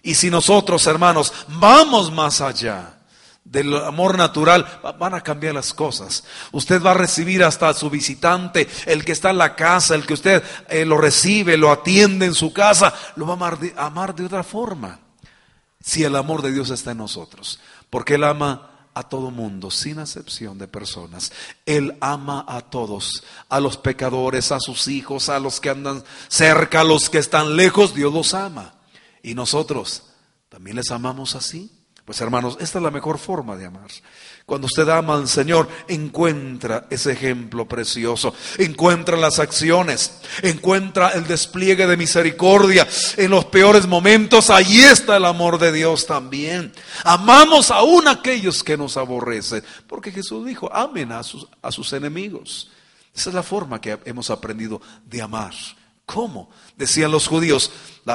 Y 0.04 0.14
si 0.14 0.30
nosotros, 0.30 0.86
hermanos, 0.88 1.32
vamos 1.48 2.12
más 2.12 2.42
allá, 2.42 2.99
del 3.50 3.76
amor 3.76 4.16
natural, 4.16 4.82
van 5.00 5.16
a 5.16 5.22
cambiar 5.22 5.56
las 5.56 5.74
cosas. 5.74 6.24
Usted 6.52 6.82
va 6.84 6.92
a 6.92 6.96
recibir 6.96 7.44
hasta 7.44 7.70
a 7.70 7.74
su 7.74 7.90
visitante, 7.90 8.68
el 8.86 9.04
que 9.04 9.12
está 9.12 9.32
en 9.32 9.40
la 9.40 9.56
casa, 9.56 9.96
el 9.96 10.06
que 10.06 10.14
usted 10.14 10.44
eh, 10.70 10.86
lo 10.86 10.98
recibe, 10.98 11.58
lo 11.58 11.72
atiende 11.72 12.28
en 12.28 12.36
su 12.36 12.54
casa, 12.54 12.94
lo 13.16 13.26
va 13.26 13.34
a 13.34 13.36
amar, 13.36 13.60
de, 13.60 13.74
amar 13.76 14.16
de 14.16 14.26
otra 14.26 14.44
forma. 14.44 15.00
Si 15.82 16.04
el 16.04 16.16
amor 16.16 16.44
de 16.44 16.52
Dios 16.52 16.70
está 16.70 16.92
en 16.92 17.00
nosotros, 17.00 17.60
porque 17.90 18.16
Él 18.16 18.24
ama 18.24 18.70
a 18.94 19.04
todo 19.04 19.32
mundo, 19.32 19.72
sin 19.72 20.00
excepción 20.00 20.58
de 20.60 20.68
personas. 20.68 21.32
Él 21.66 21.98
ama 22.02 22.46
a 22.48 22.62
todos, 22.62 23.24
a 23.48 23.60
los 23.60 23.78
pecadores, 23.78 24.52
a 24.52 24.60
sus 24.60 24.88
hijos, 24.88 25.30
a 25.30 25.40
los 25.40 25.60
que 25.60 25.70
andan 25.70 26.04
cerca, 26.28 26.82
a 26.82 26.84
los 26.84 27.10
que 27.10 27.18
están 27.18 27.56
lejos, 27.56 27.96
Dios 27.96 28.14
los 28.14 28.34
ama. 28.34 28.76
Y 29.24 29.34
nosotros 29.34 30.04
también 30.50 30.76
les 30.76 30.92
amamos 30.92 31.36
así. 31.36 31.79
Pues 32.10 32.22
hermanos, 32.22 32.58
esta 32.60 32.80
es 32.80 32.84
la 32.84 32.90
mejor 32.90 33.20
forma 33.20 33.56
de 33.56 33.68
amar. 33.68 33.86
Cuando 34.44 34.66
usted 34.66 34.90
ama 34.90 35.14
al 35.14 35.28
Señor, 35.28 35.70
encuentra 35.88 36.88
ese 36.90 37.12
ejemplo 37.12 37.68
precioso, 37.68 38.34
encuentra 38.58 39.16
las 39.16 39.38
acciones, 39.38 40.14
encuentra 40.42 41.10
el 41.10 41.28
despliegue 41.28 41.86
de 41.86 41.98
misericordia 41.98 42.88
en 43.16 43.30
los 43.30 43.46
peores 43.46 43.86
momentos. 43.86 44.50
Ahí 44.50 44.80
está 44.80 45.18
el 45.18 45.26
amor 45.26 45.60
de 45.60 45.72
Dios 45.72 46.08
también. 46.08 46.74
Amamos 47.04 47.70
aún 47.70 48.08
a 48.08 48.14
aquellos 48.14 48.64
que 48.64 48.76
nos 48.76 48.98
aborrecen, 48.98 49.64
porque 49.86 50.12
Jesús 50.12 50.48
dijo, 50.48 50.68
amen 50.74 51.12
a 51.12 51.22
sus, 51.22 51.48
a 51.62 51.72
sus 51.72 51.94
enemigos. 51.94 52.72
Esa 53.16 53.30
es 53.30 53.36
la 53.36 53.44
forma 53.44 53.80
que 53.80 54.00
hemos 54.06 54.32
aprendido 54.32 54.82
de 55.06 55.22
amar. 55.22 55.54
¿Cómo? 56.08 56.50
Decían 56.76 57.12
los 57.12 57.28
judíos, 57.28 57.72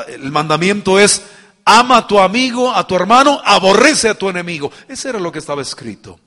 el 0.08 0.32
mandamiento 0.32 0.98
es 0.98 1.22
ama 1.64 1.98
a 1.98 2.06
tu 2.06 2.18
amigo, 2.18 2.70
a 2.70 2.86
tu 2.86 2.94
hermano, 2.94 3.40
aborrece 3.44 4.08
a 4.08 4.18
tu 4.18 4.28
enemigo. 4.28 4.70
Eso 4.88 5.08
era 5.08 5.18
lo 5.18 5.32
que 5.32 5.38
estaba 5.38 5.62
escrito. 5.62 6.18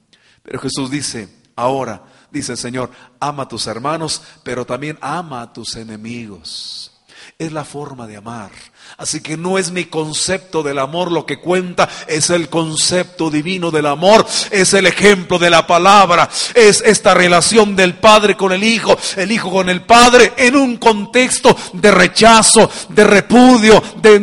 Pero 0.43 0.59
Jesús 0.59 0.89
dice, 0.89 1.27
ahora, 1.55 2.03
dice 2.31 2.53
el 2.53 2.57
Señor, 2.57 2.91
ama 3.19 3.43
a 3.43 3.47
tus 3.47 3.67
hermanos, 3.67 4.21
pero 4.43 4.65
también 4.65 4.97
ama 5.01 5.41
a 5.41 5.53
tus 5.53 5.75
enemigos. 5.75 6.91
Es 7.39 7.51
la 7.51 7.63
forma 7.63 8.07
de 8.07 8.17
amar. 8.17 8.49
Así 8.97 9.21
que 9.21 9.37
no 9.37 9.59
es 9.59 9.69
mi 9.69 9.85
concepto 9.85 10.63
del 10.63 10.79
amor 10.79 11.11
lo 11.11 11.23
que 11.23 11.39
cuenta, 11.39 11.87
es 12.07 12.31
el 12.31 12.49
concepto 12.49 13.29
divino 13.29 13.69
del 13.69 13.85
amor, 13.85 14.25
es 14.49 14.73
el 14.73 14.87
ejemplo 14.87 15.37
de 15.37 15.51
la 15.51 15.67
palabra, 15.67 16.27
es 16.55 16.81
esta 16.81 17.13
relación 17.13 17.75
del 17.75 17.93
Padre 17.93 18.35
con 18.35 18.53
el 18.53 18.63
Hijo, 18.63 18.97
el 19.17 19.31
Hijo 19.31 19.51
con 19.51 19.69
el 19.69 19.83
Padre, 19.83 20.33
en 20.35 20.55
un 20.55 20.77
contexto 20.77 21.55
de 21.73 21.91
rechazo, 21.91 22.71
de 22.89 23.03
repudio, 23.03 23.83
de, 24.01 24.19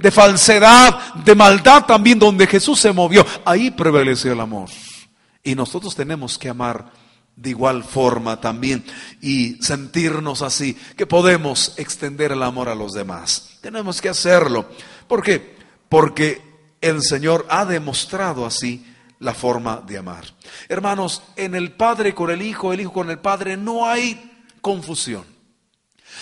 de 0.00 0.10
falsedad, 0.10 1.14
de 1.14 1.36
maldad 1.36 1.84
también, 1.84 2.18
donde 2.18 2.48
Jesús 2.48 2.80
se 2.80 2.92
movió. 2.92 3.24
Ahí 3.44 3.70
prevaleció 3.70 4.32
el 4.32 4.40
amor. 4.40 4.68
Y 5.44 5.54
nosotros 5.54 5.94
tenemos 5.94 6.36
que 6.36 6.48
amar 6.48 6.84
de 7.36 7.50
igual 7.50 7.84
forma 7.84 8.40
también 8.40 8.84
y 9.20 9.62
sentirnos 9.62 10.40
así, 10.42 10.74
que 10.96 11.06
podemos 11.06 11.74
extender 11.76 12.32
el 12.32 12.42
amor 12.42 12.68
a 12.68 12.74
los 12.74 12.94
demás. 12.94 13.58
Tenemos 13.60 14.00
que 14.00 14.08
hacerlo. 14.08 14.66
¿Por 15.06 15.22
qué? 15.22 15.56
Porque 15.88 16.42
el 16.80 17.02
Señor 17.02 17.46
ha 17.50 17.64
demostrado 17.66 18.46
así 18.46 18.84
la 19.18 19.34
forma 19.34 19.82
de 19.86 19.98
amar. 19.98 20.24
Hermanos, 20.68 21.22
en 21.36 21.54
el 21.54 21.72
Padre 21.72 22.14
con 22.14 22.30
el 22.30 22.42
Hijo, 22.42 22.72
el 22.72 22.80
Hijo 22.80 22.92
con 22.92 23.10
el 23.10 23.18
Padre, 23.18 23.56
no 23.56 23.86
hay 23.86 24.44
confusión. 24.60 25.24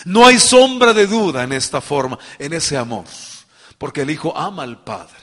No 0.04 0.26
hay 0.26 0.40
sombra 0.40 0.92
de 0.92 1.06
duda 1.06 1.44
en 1.44 1.52
esta 1.52 1.80
forma, 1.80 2.18
en 2.38 2.52
ese 2.52 2.76
amor. 2.76 3.04
Porque 3.78 4.02
el 4.02 4.10
Hijo 4.10 4.36
ama 4.36 4.64
al 4.64 4.82
Padre. 4.82 5.14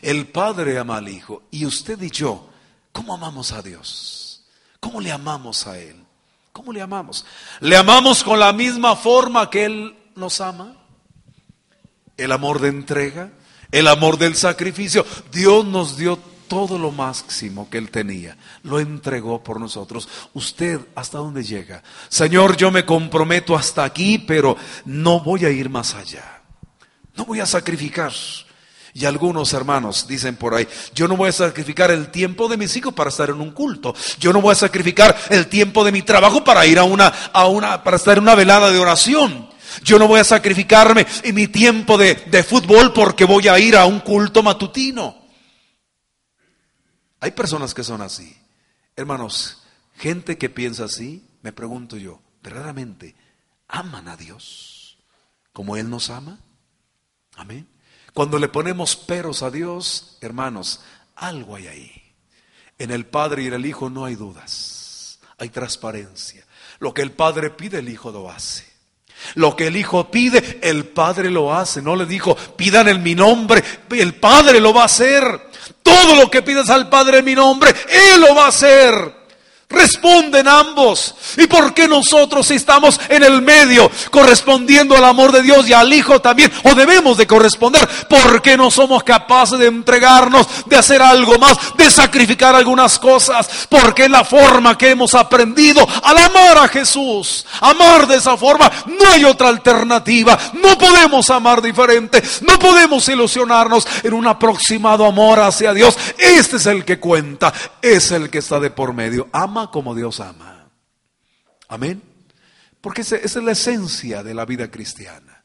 El 0.00 0.28
Padre 0.28 0.78
ama 0.78 0.98
al 0.98 1.08
Hijo. 1.08 1.42
Y 1.50 1.66
usted 1.66 2.00
y 2.00 2.10
yo, 2.10 2.48
¿cómo 2.92 3.14
amamos 3.14 3.52
a 3.52 3.60
Dios? 3.62 4.21
¿Cómo 4.82 5.00
le 5.00 5.12
amamos 5.12 5.68
a 5.68 5.78
Él? 5.78 5.94
¿Cómo 6.52 6.72
le 6.72 6.82
amamos? 6.82 7.24
¿Le 7.60 7.76
amamos 7.76 8.24
con 8.24 8.40
la 8.40 8.52
misma 8.52 8.96
forma 8.96 9.48
que 9.48 9.64
Él 9.64 9.96
nos 10.16 10.40
ama? 10.40 10.74
El 12.16 12.32
amor 12.32 12.60
de 12.60 12.70
entrega, 12.70 13.30
el 13.70 13.86
amor 13.86 14.18
del 14.18 14.34
sacrificio. 14.34 15.06
Dios 15.30 15.64
nos 15.64 15.96
dio 15.96 16.18
todo 16.48 16.78
lo 16.78 16.90
máximo 16.90 17.70
que 17.70 17.78
Él 17.78 17.92
tenía. 17.92 18.36
Lo 18.64 18.80
entregó 18.80 19.40
por 19.40 19.60
nosotros. 19.60 20.08
Usted, 20.34 20.80
¿hasta 20.96 21.18
dónde 21.18 21.44
llega? 21.44 21.84
Señor, 22.08 22.56
yo 22.56 22.72
me 22.72 22.84
comprometo 22.84 23.54
hasta 23.54 23.84
aquí, 23.84 24.18
pero 24.18 24.56
no 24.84 25.20
voy 25.20 25.44
a 25.44 25.50
ir 25.50 25.70
más 25.70 25.94
allá. 25.94 26.42
No 27.14 27.24
voy 27.24 27.38
a 27.38 27.46
sacrificar. 27.46 28.12
Y 28.94 29.06
algunos 29.06 29.52
hermanos 29.54 30.06
dicen 30.06 30.36
por 30.36 30.54
ahí, 30.54 30.68
yo 30.94 31.08
no 31.08 31.16
voy 31.16 31.30
a 31.30 31.32
sacrificar 31.32 31.90
el 31.90 32.10
tiempo 32.10 32.48
de 32.48 32.58
mis 32.58 32.76
hijos 32.76 32.92
para 32.92 33.08
estar 33.08 33.30
en 33.30 33.40
un 33.40 33.52
culto. 33.52 33.94
Yo 34.18 34.32
no 34.32 34.42
voy 34.42 34.52
a 34.52 34.56
sacrificar 34.56 35.16
el 35.30 35.46
tiempo 35.46 35.82
de 35.82 35.92
mi 35.92 36.02
trabajo 36.02 36.44
para 36.44 36.66
ir 36.66 36.78
a 36.78 36.84
una, 36.84 37.06
a 37.06 37.46
una, 37.46 37.82
para 37.82 37.96
estar 37.96 38.18
en 38.18 38.24
una 38.24 38.34
velada 38.34 38.70
de 38.70 38.78
oración. 38.78 39.50
Yo 39.82 39.98
no 39.98 40.06
voy 40.06 40.20
a 40.20 40.24
sacrificarme 40.24 41.06
mi 41.32 41.48
tiempo 41.48 41.96
de, 41.96 42.14
de 42.14 42.42
fútbol 42.44 42.92
porque 42.92 43.24
voy 43.24 43.48
a 43.48 43.58
ir 43.58 43.76
a 43.76 43.86
un 43.86 44.00
culto 44.00 44.42
matutino. 44.42 45.22
Hay 47.20 47.30
personas 47.30 47.72
que 47.72 47.84
son 47.84 48.02
así. 48.02 48.36
Hermanos, 48.94 49.62
gente 49.96 50.36
que 50.36 50.50
piensa 50.50 50.84
así, 50.84 51.26
me 51.40 51.52
pregunto 51.52 51.96
yo, 51.96 52.20
¿verdaderamente 52.42 53.14
aman 53.68 54.08
a 54.08 54.16
Dios 54.18 54.98
como 55.52 55.78
Él 55.78 55.88
nos 55.88 56.10
ama? 56.10 56.40
Amén. 57.36 57.66
Cuando 58.12 58.38
le 58.38 58.48
ponemos 58.48 58.96
peros 58.96 59.42
a 59.42 59.50
Dios, 59.50 60.18
hermanos, 60.20 60.80
algo 61.16 61.56
hay 61.56 61.66
ahí. 61.66 62.02
En 62.78 62.90
el 62.90 63.06
Padre 63.06 63.44
y 63.44 63.46
en 63.46 63.54
el 63.54 63.66
Hijo 63.66 63.90
no 63.90 64.04
hay 64.04 64.16
dudas, 64.16 65.18
hay 65.38 65.48
transparencia. 65.48 66.44
Lo 66.78 66.92
que 66.92 67.02
el 67.02 67.12
Padre 67.12 67.50
pide, 67.50 67.78
el 67.78 67.88
Hijo 67.88 68.10
lo 68.10 68.30
hace. 68.30 68.70
Lo 69.34 69.54
que 69.56 69.68
el 69.68 69.76
Hijo 69.76 70.10
pide, 70.10 70.58
el 70.62 70.86
Padre 70.86 71.30
lo 71.30 71.54
hace. 71.54 71.80
No 71.80 71.96
le 71.96 72.06
dijo, 72.06 72.34
pidan 72.34 72.88
en 72.88 73.02
mi 73.02 73.14
nombre, 73.14 73.62
el 73.90 74.14
Padre 74.14 74.60
lo 74.60 74.74
va 74.74 74.82
a 74.82 74.86
hacer. 74.86 75.50
Todo 75.82 76.16
lo 76.16 76.30
que 76.30 76.42
pidas 76.42 76.70
al 76.70 76.88
Padre 76.88 77.18
en 77.18 77.24
mi 77.24 77.34
nombre, 77.34 77.72
Él 77.88 78.20
lo 78.20 78.34
va 78.34 78.46
a 78.46 78.48
hacer. 78.48 79.21
Responden 79.72 80.46
ambos. 80.46 81.14
¿Y 81.36 81.46
por 81.46 81.72
qué 81.74 81.88
nosotros 81.88 82.50
estamos 82.50 83.00
en 83.08 83.22
el 83.22 83.42
medio 83.42 83.90
correspondiendo 84.10 84.96
al 84.96 85.04
amor 85.04 85.32
de 85.32 85.42
Dios 85.42 85.68
y 85.68 85.72
al 85.72 85.92
Hijo 85.92 86.20
también? 86.20 86.52
¿O 86.64 86.74
debemos 86.74 87.16
de 87.16 87.26
corresponder? 87.26 87.88
Porque 88.08 88.56
no 88.56 88.70
somos 88.70 89.02
capaces 89.02 89.58
de 89.58 89.66
entregarnos, 89.66 90.46
de 90.66 90.76
hacer 90.76 91.02
algo 91.02 91.38
más, 91.38 91.56
de 91.76 91.90
sacrificar 91.90 92.54
algunas 92.54 92.98
cosas? 92.98 93.66
Porque 93.68 94.04
es 94.04 94.10
la 94.10 94.24
forma 94.24 94.76
que 94.76 94.90
hemos 94.90 95.14
aprendido 95.14 95.86
al 96.02 96.18
amar 96.18 96.58
a 96.58 96.68
Jesús. 96.68 97.46
Amar 97.60 98.06
de 98.06 98.16
esa 98.16 98.36
forma, 98.36 98.70
no 98.86 99.10
hay 99.10 99.24
otra 99.24 99.48
alternativa. 99.48 100.38
No 100.54 100.76
podemos 100.78 101.30
amar 101.30 101.62
diferente. 101.62 102.22
No 102.42 102.58
podemos 102.58 103.08
ilusionarnos 103.08 103.86
en 104.02 104.14
un 104.14 104.26
aproximado 104.26 105.06
amor 105.06 105.40
hacia 105.40 105.72
Dios. 105.72 105.96
Este 106.18 106.56
es 106.56 106.66
el 106.66 106.84
que 106.84 106.98
cuenta. 106.98 107.52
Es 107.80 108.10
el 108.10 108.30
que 108.30 108.38
está 108.38 108.60
de 108.60 108.70
por 108.70 108.92
medio. 108.92 109.28
Ama 109.32 109.61
como 109.70 109.94
Dios 109.94 110.20
ama. 110.20 110.70
Amén. 111.68 112.02
Porque 112.80 113.02
esa, 113.02 113.16
es 113.16 113.36
la 113.36 113.52
esencia 113.52 114.22
de 114.22 114.34
la 114.34 114.44
vida 114.44 114.70
cristiana. 114.70 115.44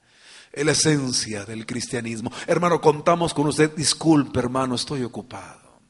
Es 0.51 0.65
la 0.65 0.71
esencia 0.71 1.45
del 1.45 1.65
cristianismo. 1.65 2.31
Hermano, 2.47 2.81
contamos 2.81 3.33
con 3.33 3.47
usted. 3.47 3.73
Disculpe, 3.75 4.39
hermano, 4.39 4.75
estoy 4.75 5.03
ocupado. 5.03 5.81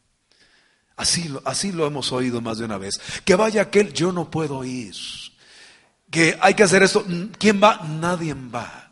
Así, 0.97 1.33
así 1.45 1.71
lo 1.71 1.87
hemos 1.87 2.11
oído 2.11 2.41
más 2.41 2.57
de 2.57 2.65
una 2.65 2.77
vez. 2.77 2.99
Que 3.23 3.35
vaya 3.35 3.61
aquel, 3.61 3.93
yo 3.93 4.11
no 4.11 4.29
puedo 4.29 4.63
ir. 4.63 4.95
Que 6.11 6.37
hay 6.41 6.53
que 6.53 6.63
hacer 6.63 6.83
esto. 6.83 7.05
¿Quién 7.39 7.61
va? 7.63 7.81
Nadie 7.83 8.33
va. 8.33 8.91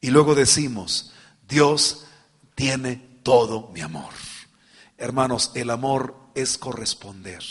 Y 0.00 0.10
luego 0.10 0.34
decimos, 0.34 1.12
Dios 1.48 2.06
tiene 2.54 2.96
todo 3.22 3.70
mi 3.74 3.80
amor. 3.80 4.12
Hermanos, 4.98 5.50
el 5.54 5.70
amor 5.70 6.16
es 6.34 6.58
corresponder. 6.58 7.42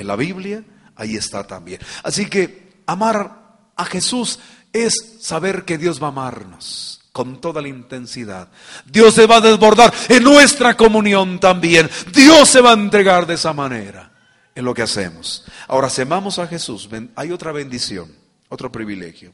En 0.00 0.06
la 0.06 0.16
Biblia, 0.16 0.64
ahí 0.96 1.14
está 1.14 1.46
también. 1.46 1.78
Así 2.02 2.24
que 2.24 2.72
amar 2.86 3.58
a 3.76 3.84
Jesús 3.84 4.38
es 4.72 5.18
saber 5.20 5.66
que 5.66 5.76
Dios 5.76 6.02
va 6.02 6.06
a 6.06 6.08
amarnos 6.08 7.02
con 7.12 7.38
toda 7.38 7.60
la 7.60 7.68
intensidad. 7.68 8.48
Dios 8.86 9.14
se 9.14 9.26
va 9.26 9.36
a 9.36 9.40
desbordar 9.42 9.92
en 10.08 10.24
nuestra 10.24 10.74
comunión 10.74 11.38
también. 11.38 11.90
Dios 12.14 12.48
se 12.48 12.62
va 12.62 12.70
a 12.70 12.74
entregar 12.74 13.26
de 13.26 13.34
esa 13.34 13.52
manera 13.52 14.10
en 14.54 14.64
lo 14.64 14.72
que 14.72 14.80
hacemos. 14.80 15.44
Ahora, 15.68 15.90
si 15.90 16.00
amamos 16.00 16.38
a 16.38 16.46
Jesús, 16.46 16.88
hay 17.14 17.30
otra 17.30 17.52
bendición, 17.52 18.10
otro 18.48 18.72
privilegio. 18.72 19.32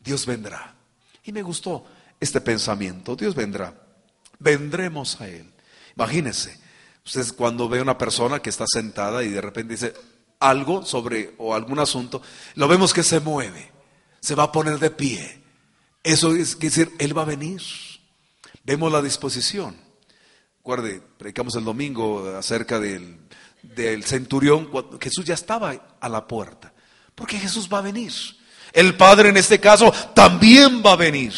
Dios 0.00 0.26
vendrá. 0.26 0.74
Y 1.24 1.32
me 1.32 1.40
gustó 1.40 1.86
este 2.20 2.42
pensamiento. 2.42 3.16
Dios 3.16 3.34
vendrá. 3.34 3.72
Vendremos 4.38 5.18
a 5.22 5.28
Él. 5.28 5.50
Imagínense, 5.96 6.58
Ustedes 7.04 7.32
cuando 7.34 7.68
ve 7.68 7.80
a 7.80 7.82
una 7.82 7.98
persona 7.98 8.40
que 8.40 8.48
está 8.48 8.64
sentada 8.66 9.22
y 9.22 9.28
de 9.28 9.40
repente 9.40 9.74
dice 9.74 9.94
algo 10.40 10.84
sobre 10.84 11.34
o 11.38 11.54
algún 11.54 11.78
asunto, 11.78 12.22
lo 12.54 12.66
vemos 12.66 12.94
que 12.94 13.02
se 13.02 13.20
mueve, 13.20 13.70
se 14.20 14.34
va 14.34 14.44
a 14.44 14.52
poner 14.52 14.78
de 14.78 14.90
pie. 14.90 15.42
Eso 16.02 16.34
es 16.34 16.58
decir, 16.58 16.92
Él 16.98 17.16
va 17.16 17.22
a 17.22 17.26
venir. 17.26 17.60
Vemos 18.64 18.90
la 18.90 19.02
disposición. 19.02 19.76
Recuerde, 20.58 21.02
predicamos 21.18 21.54
el 21.56 21.64
domingo 21.64 22.26
acerca 22.36 22.80
del, 22.80 23.18
del 23.62 24.04
centurión, 24.04 24.70
Jesús 24.98 25.26
ya 25.26 25.34
estaba 25.34 25.96
a 26.00 26.08
la 26.08 26.26
puerta, 26.26 26.72
porque 27.14 27.38
Jesús 27.38 27.68
va 27.70 27.78
a 27.78 27.82
venir. 27.82 28.12
El 28.72 28.96
Padre 28.96 29.28
en 29.28 29.36
este 29.36 29.60
caso 29.60 29.92
también 30.14 30.82
va 30.84 30.92
a 30.92 30.96
venir. 30.96 31.34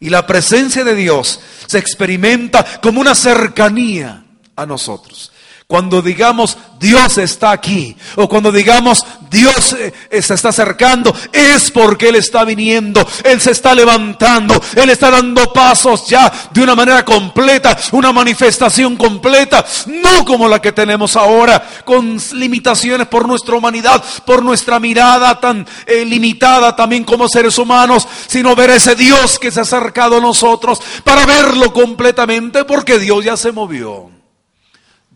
Y 0.00 0.08
la 0.08 0.26
presencia 0.26 0.82
de 0.82 0.96
Dios 0.96 1.40
se 1.66 1.78
experimenta 1.78 2.80
como 2.80 3.00
una 3.00 3.14
cercanía 3.14 4.24
a 4.60 4.66
nosotros. 4.66 5.32
Cuando 5.70 6.02
digamos 6.02 6.58
Dios 6.80 7.16
está 7.18 7.52
aquí 7.52 7.96
o 8.16 8.28
cuando 8.28 8.50
digamos 8.50 9.06
Dios 9.30 9.76
eh, 10.10 10.20
se 10.20 10.34
está 10.34 10.48
acercando, 10.48 11.14
es 11.32 11.70
porque 11.70 12.08
Él 12.08 12.16
está 12.16 12.44
viniendo, 12.44 13.06
Él 13.22 13.40
se 13.40 13.52
está 13.52 13.72
levantando, 13.72 14.60
Él 14.74 14.90
está 14.90 15.12
dando 15.12 15.52
pasos 15.52 16.08
ya 16.08 16.32
de 16.50 16.60
una 16.60 16.74
manera 16.74 17.04
completa, 17.04 17.78
una 17.92 18.12
manifestación 18.12 18.96
completa, 18.96 19.64
no 19.86 20.24
como 20.24 20.48
la 20.48 20.60
que 20.60 20.72
tenemos 20.72 21.14
ahora, 21.14 21.64
con 21.84 22.18
limitaciones 22.32 23.06
por 23.06 23.28
nuestra 23.28 23.54
humanidad, 23.54 24.02
por 24.26 24.42
nuestra 24.42 24.80
mirada 24.80 25.38
tan 25.38 25.64
eh, 25.86 26.04
limitada 26.04 26.74
también 26.74 27.04
como 27.04 27.28
seres 27.28 27.56
humanos, 27.58 28.08
sino 28.26 28.56
ver 28.56 28.70
ese 28.70 28.96
Dios 28.96 29.38
que 29.38 29.52
se 29.52 29.60
ha 29.60 29.62
acercado 29.62 30.16
a 30.16 30.20
nosotros 30.20 30.82
para 31.04 31.26
verlo 31.26 31.72
completamente, 31.72 32.64
porque 32.64 32.98
Dios 32.98 33.24
ya 33.24 33.36
se 33.36 33.52
movió. 33.52 34.19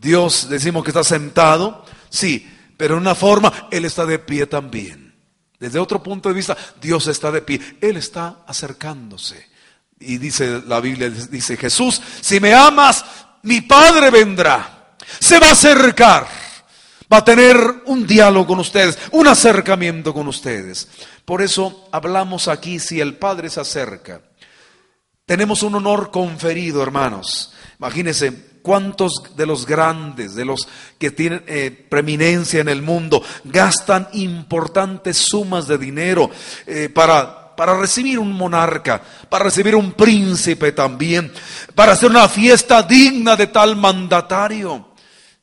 Dios 0.04 0.50
decimos 0.50 0.84
que 0.84 0.90
está 0.90 1.02
sentado, 1.02 1.82
sí, 2.10 2.46
pero 2.76 2.94
en 2.94 3.00
una 3.00 3.14
forma 3.14 3.68
Él 3.70 3.86
está 3.86 4.04
de 4.04 4.18
pie 4.18 4.46
también. 4.46 5.14
Desde 5.58 5.78
otro 5.78 6.02
punto 6.02 6.28
de 6.28 6.34
vista, 6.34 6.54
Dios 6.78 7.06
está 7.06 7.32
de 7.32 7.40
pie, 7.40 7.78
Él 7.80 7.96
está 7.96 8.44
acercándose. 8.46 9.48
Y 9.98 10.18
dice 10.18 10.60
la 10.66 10.80
Biblia, 10.80 11.08
dice 11.08 11.56
Jesús, 11.56 12.02
si 12.20 12.38
me 12.38 12.52
amas, 12.52 13.02
mi 13.44 13.62
Padre 13.62 14.10
vendrá, 14.10 14.94
se 15.18 15.38
va 15.38 15.48
a 15.48 15.52
acercar, 15.52 16.28
va 17.10 17.16
a 17.16 17.24
tener 17.24 17.56
un 17.86 18.06
diálogo 18.06 18.48
con 18.48 18.60
ustedes, 18.60 18.98
un 19.12 19.26
acercamiento 19.26 20.12
con 20.12 20.28
ustedes. 20.28 20.86
Por 21.24 21.40
eso 21.40 21.88
hablamos 21.92 22.48
aquí, 22.48 22.78
si 22.78 23.00
el 23.00 23.16
Padre 23.16 23.48
se 23.48 23.60
acerca, 23.60 24.20
tenemos 25.24 25.62
un 25.62 25.76
honor 25.76 26.10
conferido, 26.10 26.82
hermanos. 26.82 27.54
Imagínense, 27.78 28.53
¿Cuántos 28.64 29.36
de 29.36 29.44
los 29.44 29.66
grandes, 29.66 30.34
de 30.34 30.46
los 30.46 30.66
que 30.96 31.10
tienen 31.10 31.44
eh, 31.46 31.70
preeminencia 31.70 32.62
en 32.62 32.70
el 32.70 32.80
mundo, 32.80 33.22
gastan 33.44 34.08
importantes 34.14 35.18
sumas 35.18 35.68
de 35.68 35.76
dinero 35.76 36.30
eh, 36.66 36.88
para, 36.88 37.54
para 37.54 37.78
recibir 37.78 38.18
un 38.18 38.32
monarca, 38.32 39.02
para 39.28 39.44
recibir 39.44 39.76
un 39.76 39.92
príncipe 39.92 40.72
también, 40.72 41.30
para 41.74 41.92
hacer 41.92 42.08
una 42.08 42.26
fiesta 42.26 42.82
digna 42.82 43.36
de 43.36 43.48
tal 43.48 43.76
mandatario? 43.76 44.94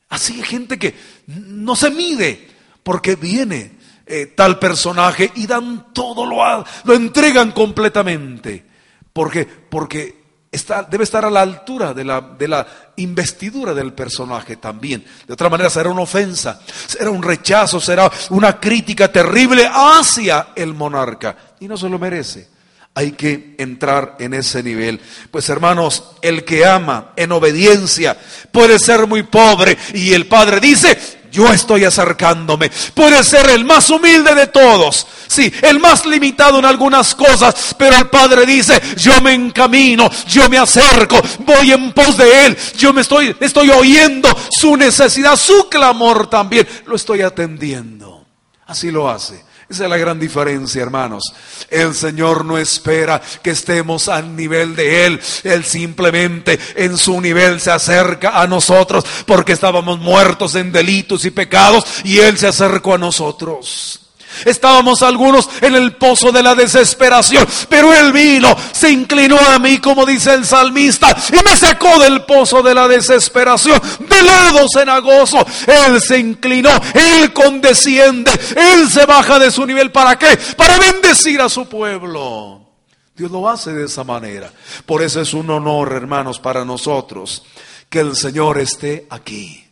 Así 0.09 0.37
hay 0.37 0.41
gente 0.41 0.79
que 0.79 0.95
no 1.27 1.75
se 1.75 1.91
mide 1.91 2.49
porque 2.81 3.17
viene 3.17 3.73
eh, 4.07 4.33
tal 4.35 4.57
personaje 4.57 5.31
y 5.35 5.45
dan 5.45 5.93
todo, 5.93 6.25
lo, 6.25 6.65
lo 6.85 6.93
entregan 6.95 7.51
completamente. 7.51 8.65
Porque, 9.13 9.45
porque 9.45 10.20
está, 10.51 10.83
debe 10.83 11.05
estar 11.05 11.23
a 11.23 11.29
la 11.29 11.41
altura 11.41 11.93
de 11.93 12.03
la, 12.03 12.21
de 12.21 12.47
la 12.47 12.67
investidura 12.97 13.73
del 13.73 13.93
personaje 13.93 14.57
también. 14.57 15.03
De 15.25 15.33
otra 15.33 15.49
manera 15.49 15.69
será 15.69 15.89
una 15.89 16.01
ofensa, 16.01 16.59
será 16.87 17.09
un 17.09 17.23
rechazo, 17.23 17.79
será 17.79 18.11
una 18.31 18.59
crítica 18.59 19.11
terrible 19.11 19.69
hacia 19.71 20.49
el 20.55 20.73
monarca. 20.73 21.35
Y 21.59 21.67
no 21.67 21.77
se 21.77 21.89
lo 21.89 21.97
merece. 21.97 22.49
Hay 22.93 23.13
que 23.13 23.55
entrar 23.57 24.17
en 24.19 24.33
ese 24.33 24.61
nivel. 24.61 24.99
Pues 25.31 25.47
hermanos, 25.47 26.11
el 26.21 26.43
que 26.43 26.65
ama 26.65 27.13
en 27.15 27.31
obediencia 27.31 28.17
puede 28.51 28.79
ser 28.79 29.07
muy 29.07 29.23
pobre 29.23 29.77
y 29.93 30.13
el 30.13 30.27
Padre 30.27 30.59
dice, 30.59 31.20
yo 31.31 31.51
estoy 31.51 31.85
acercándome. 31.85 32.69
Puede 32.93 33.23
ser 33.23 33.49
el 33.49 33.65
más 33.65 33.89
humilde 33.89 34.35
de 34.35 34.47
todos, 34.47 35.07
sí, 35.27 35.51
el 35.61 35.79
más 35.79 36.05
limitado 36.05 36.59
en 36.59 36.65
algunas 36.65 37.15
cosas, 37.15 37.75
pero 37.77 37.95
el 37.95 38.09
Padre 38.09 38.45
dice, 38.45 38.79
yo 38.97 39.19
me 39.21 39.33
encamino, 39.33 40.09
yo 40.27 40.49
me 40.49 40.57
acerco, 40.57 41.19
voy 41.39 41.71
en 41.71 41.93
pos 41.93 42.17
de 42.17 42.45
Él, 42.45 42.57
yo 42.77 42.93
me 42.93 43.01
estoy, 43.01 43.35
estoy 43.39 43.69
oyendo 43.69 44.29
su 44.51 44.75
necesidad, 44.75 45.35
su 45.37 45.69
clamor 45.69 46.29
también, 46.29 46.67
lo 46.85 46.95
estoy 46.95 47.21
atendiendo. 47.21 48.25
Así 48.67 48.91
lo 48.91 49.09
hace. 49.09 49.50
Esa 49.71 49.85
es 49.85 49.89
la 49.89 49.97
gran 49.97 50.19
diferencia, 50.19 50.81
hermanos. 50.81 51.33
El 51.69 51.95
Señor 51.95 52.43
no 52.43 52.57
espera 52.57 53.21
que 53.41 53.51
estemos 53.51 54.09
al 54.09 54.35
nivel 54.35 54.75
de 54.75 55.05
Él. 55.05 55.21
Él 55.45 55.63
simplemente 55.63 56.59
en 56.75 56.97
su 56.97 57.21
nivel 57.21 57.61
se 57.61 57.71
acerca 57.71 58.41
a 58.41 58.47
nosotros 58.47 59.05
porque 59.25 59.53
estábamos 59.53 59.97
muertos 59.97 60.55
en 60.55 60.73
delitos 60.73 61.23
y 61.23 61.31
pecados 61.31 61.85
y 62.03 62.19
Él 62.19 62.37
se 62.37 62.47
acercó 62.47 62.95
a 62.95 62.97
nosotros. 62.97 64.01
Estábamos 64.45 65.01
algunos 65.01 65.49
en 65.61 65.75
el 65.75 65.93
pozo 65.93 66.31
de 66.31 66.43
la 66.43 66.55
desesperación, 66.55 67.47
pero 67.69 67.93
Él 67.93 68.11
vino, 68.11 68.55
se 68.71 68.91
inclinó 68.91 69.37
a 69.37 69.59
mí, 69.59 69.79
como 69.79 70.05
dice 70.05 70.33
el 70.33 70.45
salmista, 70.45 71.15
y 71.29 71.43
me 71.43 71.55
sacó 71.55 71.99
del 71.99 72.23
pozo 72.23 72.61
de 72.61 72.73
la 72.73 72.87
desesperación, 72.87 73.79
de 73.99 74.21
lodo 74.23 74.65
cenagoso. 74.73 75.45
Él 75.67 76.01
se 76.01 76.17
inclinó, 76.17 76.71
Él 76.93 77.33
condesciende, 77.33 78.31
Él 78.55 78.89
se 78.89 79.05
baja 79.05 79.39
de 79.39 79.51
su 79.51 79.65
nivel. 79.65 79.91
¿Para 79.91 80.17
qué? 80.17 80.37
Para 80.57 80.77
bendecir 80.77 81.41
a 81.41 81.49
su 81.49 81.67
pueblo. 81.67 82.61
Dios 83.15 83.31
lo 83.31 83.47
hace 83.47 83.71
de 83.73 83.85
esa 83.85 84.03
manera. 84.03 84.51
Por 84.85 85.01
eso 85.01 85.21
es 85.21 85.33
un 85.33 85.49
honor, 85.49 85.93
hermanos, 85.93 86.39
para 86.39 86.65
nosotros 86.65 87.43
que 87.89 87.99
el 87.99 88.15
Señor 88.15 88.57
esté 88.57 89.05
aquí. 89.09 89.65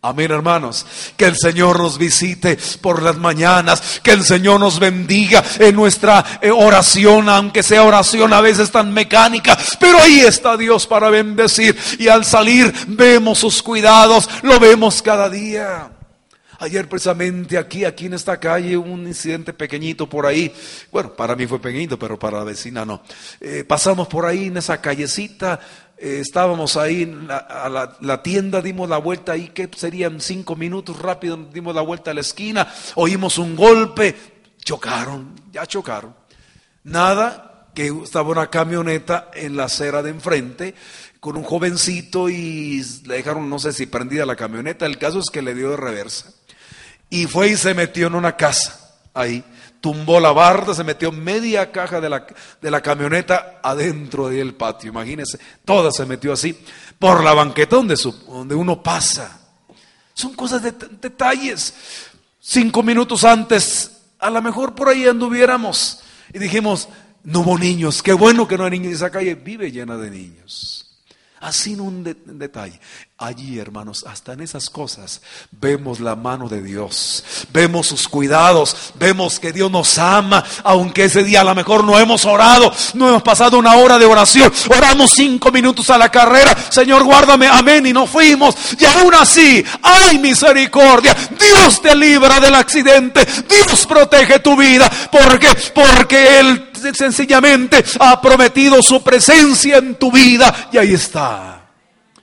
Amén, 0.00 0.30
hermanos. 0.30 0.86
Que 1.16 1.24
el 1.24 1.36
Señor 1.36 1.80
nos 1.80 1.98
visite 1.98 2.56
por 2.80 3.02
las 3.02 3.16
mañanas. 3.16 4.00
Que 4.00 4.12
el 4.12 4.22
Señor 4.22 4.60
nos 4.60 4.78
bendiga 4.78 5.42
en 5.58 5.74
nuestra 5.74 6.38
eh, 6.40 6.52
oración, 6.52 7.28
aunque 7.28 7.64
sea 7.64 7.82
oración 7.82 8.32
a 8.32 8.40
veces 8.40 8.70
tan 8.70 8.92
mecánica. 8.92 9.58
Pero 9.80 9.98
ahí 9.98 10.20
está 10.20 10.56
Dios 10.56 10.86
para 10.86 11.10
bendecir. 11.10 11.76
Y 11.98 12.06
al 12.06 12.24
salir 12.24 12.72
vemos 12.86 13.38
sus 13.38 13.60
cuidados. 13.60 14.28
Lo 14.42 14.60
vemos 14.60 15.02
cada 15.02 15.28
día. 15.28 15.90
Ayer 16.60 16.88
precisamente 16.88 17.56
aquí, 17.56 17.84
aquí 17.84 18.06
en 18.06 18.14
esta 18.14 18.38
calle, 18.38 18.76
un 18.76 19.06
incidente 19.06 19.52
pequeñito 19.52 20.08
por 20.08 20.26
ahí. 20.26 20.52
Bueno, 20.90 21.12
para 21.14 21.36
mí 21.36 21.46
fue 21.46 21.60
pequeñito, 21.60 21.98
pero 21.98 22.18
para 22.18 22.38
la 22.38 22.44
vecina 22.44 22.84
no. 22.84 23.02
Eh, 23.40 23.64
pasamos 23.66 24.08
por 24.08 24.26
ahí 24.26 24.46
en 24.46 24.56
esa 24.56 24.80
callecita 24.80 25.60
eh, 26.00 26.20
estábamos 26.20 26.76
ahí 26.76 27.02
en 27.02 27.28
a 27.30 27.68
la, 28.00 28.22
tienda, 28.22 28.62
dimos 28.62 28.88
la 28.88 28.98
vuelta 28.98 29.32
ahí, 29.32 29.48
que 29.48 29.68
serían 29.76 30.20
cinco 30.20 30.54
minutos 30.54 30.98
rápido, 30.98 31.36
dimos 31.52 31.74
la 31.74 31.82
vuelta 31.82 32.12
a 32.12 32.14
la 32.14 32.20
esquina, 32.20 32.72
oímos 32.94 33.38
un 33.38 33.56
golpe, 33.56 34.14
chocaron, 34.64 35.34
ya 35.52 35.66
chocaron. 35.66 36.14
Nada, 36.84 37.68
que 37.74 37.92
estaba 38.02 38.30
una 38.30 38.48
camioneta 38.48 39.30
en 39.34 39.56
la 39.56 39.64
acera 39.64 40.02
de 40.02 40.10
enfrente 40.10 40.74
con 41.20 41.36
un 41.36 41.42
jovencito 41.42 42.28
y 42.28 42.82
le 43.06 43.16
dejaron, 43.16 43.50
no 43.50 43.58
sé 43.58 43.72
si 43.72 43.86
prendida 43.86 44.24
la 44.24 44.36
camioneta, 44.36 44.86
el 44.86 44.98
caso 44.98 45.18
es 45.18 45.30
que 45.30 45.42
le 45.42 45.54
dio 45.54 45.70
de 45.70 45.76
reversa. 45.76 46.32
Y 47.10 47.26
fue 47.26 47.50
y 47.50 47.56
se 47.56 47.74
metió 47.74 48.06
en 48.06 48.14
una 48.14 48.36
casa 48.36 48.96
ahí 49.14 49.44
tumbó 49.80 50.20
la 50.20 50.32
barda, 50.32 50.74
se 50.74 50.84
metió 50.84 51.12
media 51.12 51.70
caja 51.70 52.00
de 52.00 52.08
la, 52.08 52.26
de 52.60 52.70
la 52.70 52.80
camioneta 52.80 53.60
adentro 53.62 54.28
del 54.28 54.54
patio. 54.54 54.90
Imagínense, 54.90 55.38
toda 55.64 55.90
se 55.90 56.06
metió 56.06 56.32
así 56.32 56.58
por 56.98 57.22
la 57.22 57.34
banqueta 57.34 57.76
donde, 57.76 57.96
donde 58.26 58.54
uno 58.54 58.82
pasa. 58.82 59.40
Son 60.14 60.34
cosas 60.34 60.62
de 60.62 60.72
detalles. 60.72 61.74
Cinco 62.40 62.82
minutos 62.82 63.24
antes, 63.24 63.92
a 64.18 64.30
lo 64.30 64.42
mejor 64.42 64.74
por 64.74 64.88
ahí 64.88 65.06
anduviéramos 65.06 66.02
y 66.32 66.38
dijimos, 66.38 66.88
no 67.24 67.40
hubo 67.40 67.58
niños, 67.58 68.02
qué 68.02 68.12
bueno 68.12 68.48
que 68.48 68.56
no 68.56 68.64
hay 68.64 68.70
niños. 68.70 68.94
Esa 68.94 69.10
calle 69.10 69.34
vive 69.34 69.70
llena 69.70 69.96
de 69.96 70.10
niños. 70.10 70.77
Así 71.40 71.74
en 71.74 71.80
un 71.80 72.16
detalle. 72.38 72.80
Allí, 73.20 73.58
hermanos, 73.58 74.04
hasta 74.08 74.32
en 74.32 74.42
esas 74.42 74.70
cosas 74.70 75.20
vemos 75.50 75.98
la 75.98 76.14
mano 76.14 76.48
de 76.48 76.62
Dios, 76.62 77.24
vemos 77.52 77.88
sus 77.88 78.06
cuidados, 78.06 78.92
vemos 78.94 79.40
que 79.40 79.52
Dios 79.52 79.72
nos 79.72 79.98
ama, 79.98 80.44
aunque 80.62 81.04
ese 81.04 81.24
día 81.24 81.40
a 81.40 81.44
lo 81.44 81.52
mejor 81.56 81.82
no 81.82 81.98
hemos 81.98 82.24
orado, 82.24 82.72
no 82.94 83.08
hemos 83.08 83.22
pasado 83.24 83.58
una 83.58 83.74
hora 83.74 83.98
de 83.98 84.06
oración, 84.06 84.52
oramos 84.70 85.10
cinco 85.10 85.50
minutos 85.50 85.90
a 85.90 85.98
la 85.98 86.10
carrera, 86.10 86.56
Señor, 86.70 87.02
guárdame, 87.02 87.48
amén, 87.48 87.86
y 87.86 87.92
no 87.92 88.06
fuimos, 88.06 88.54
y 88.78 88.84
aún 88.84 89.12
así, 89.14 89.64
hay 89.82 90.18
misericordia, 90.18 91.16
Dios 91.40 91.82
te 91.82 91.96
libra 91.96 92.38
del 92.38 92.54
accidente, 92.54 93.26
Dios 93.48 93.84
protege 93.84 94.38
tu 94.38 94.56
vida, 94.56 94.88
porque 95.10 95.48
porque 95.74 96.38
Él 96.38 96.67
sencillamente 96.94 97.84
ha 98.00 98.20
prometido 98.20 98.82
su 98.82 99.02
presencia 99.02 99.78
en 99.78 99.96
tu 99.96 100.10
vida, 100.10 100.70
y 100.72 100.78
ahí 100.78 100.94
está. 100.94 101.70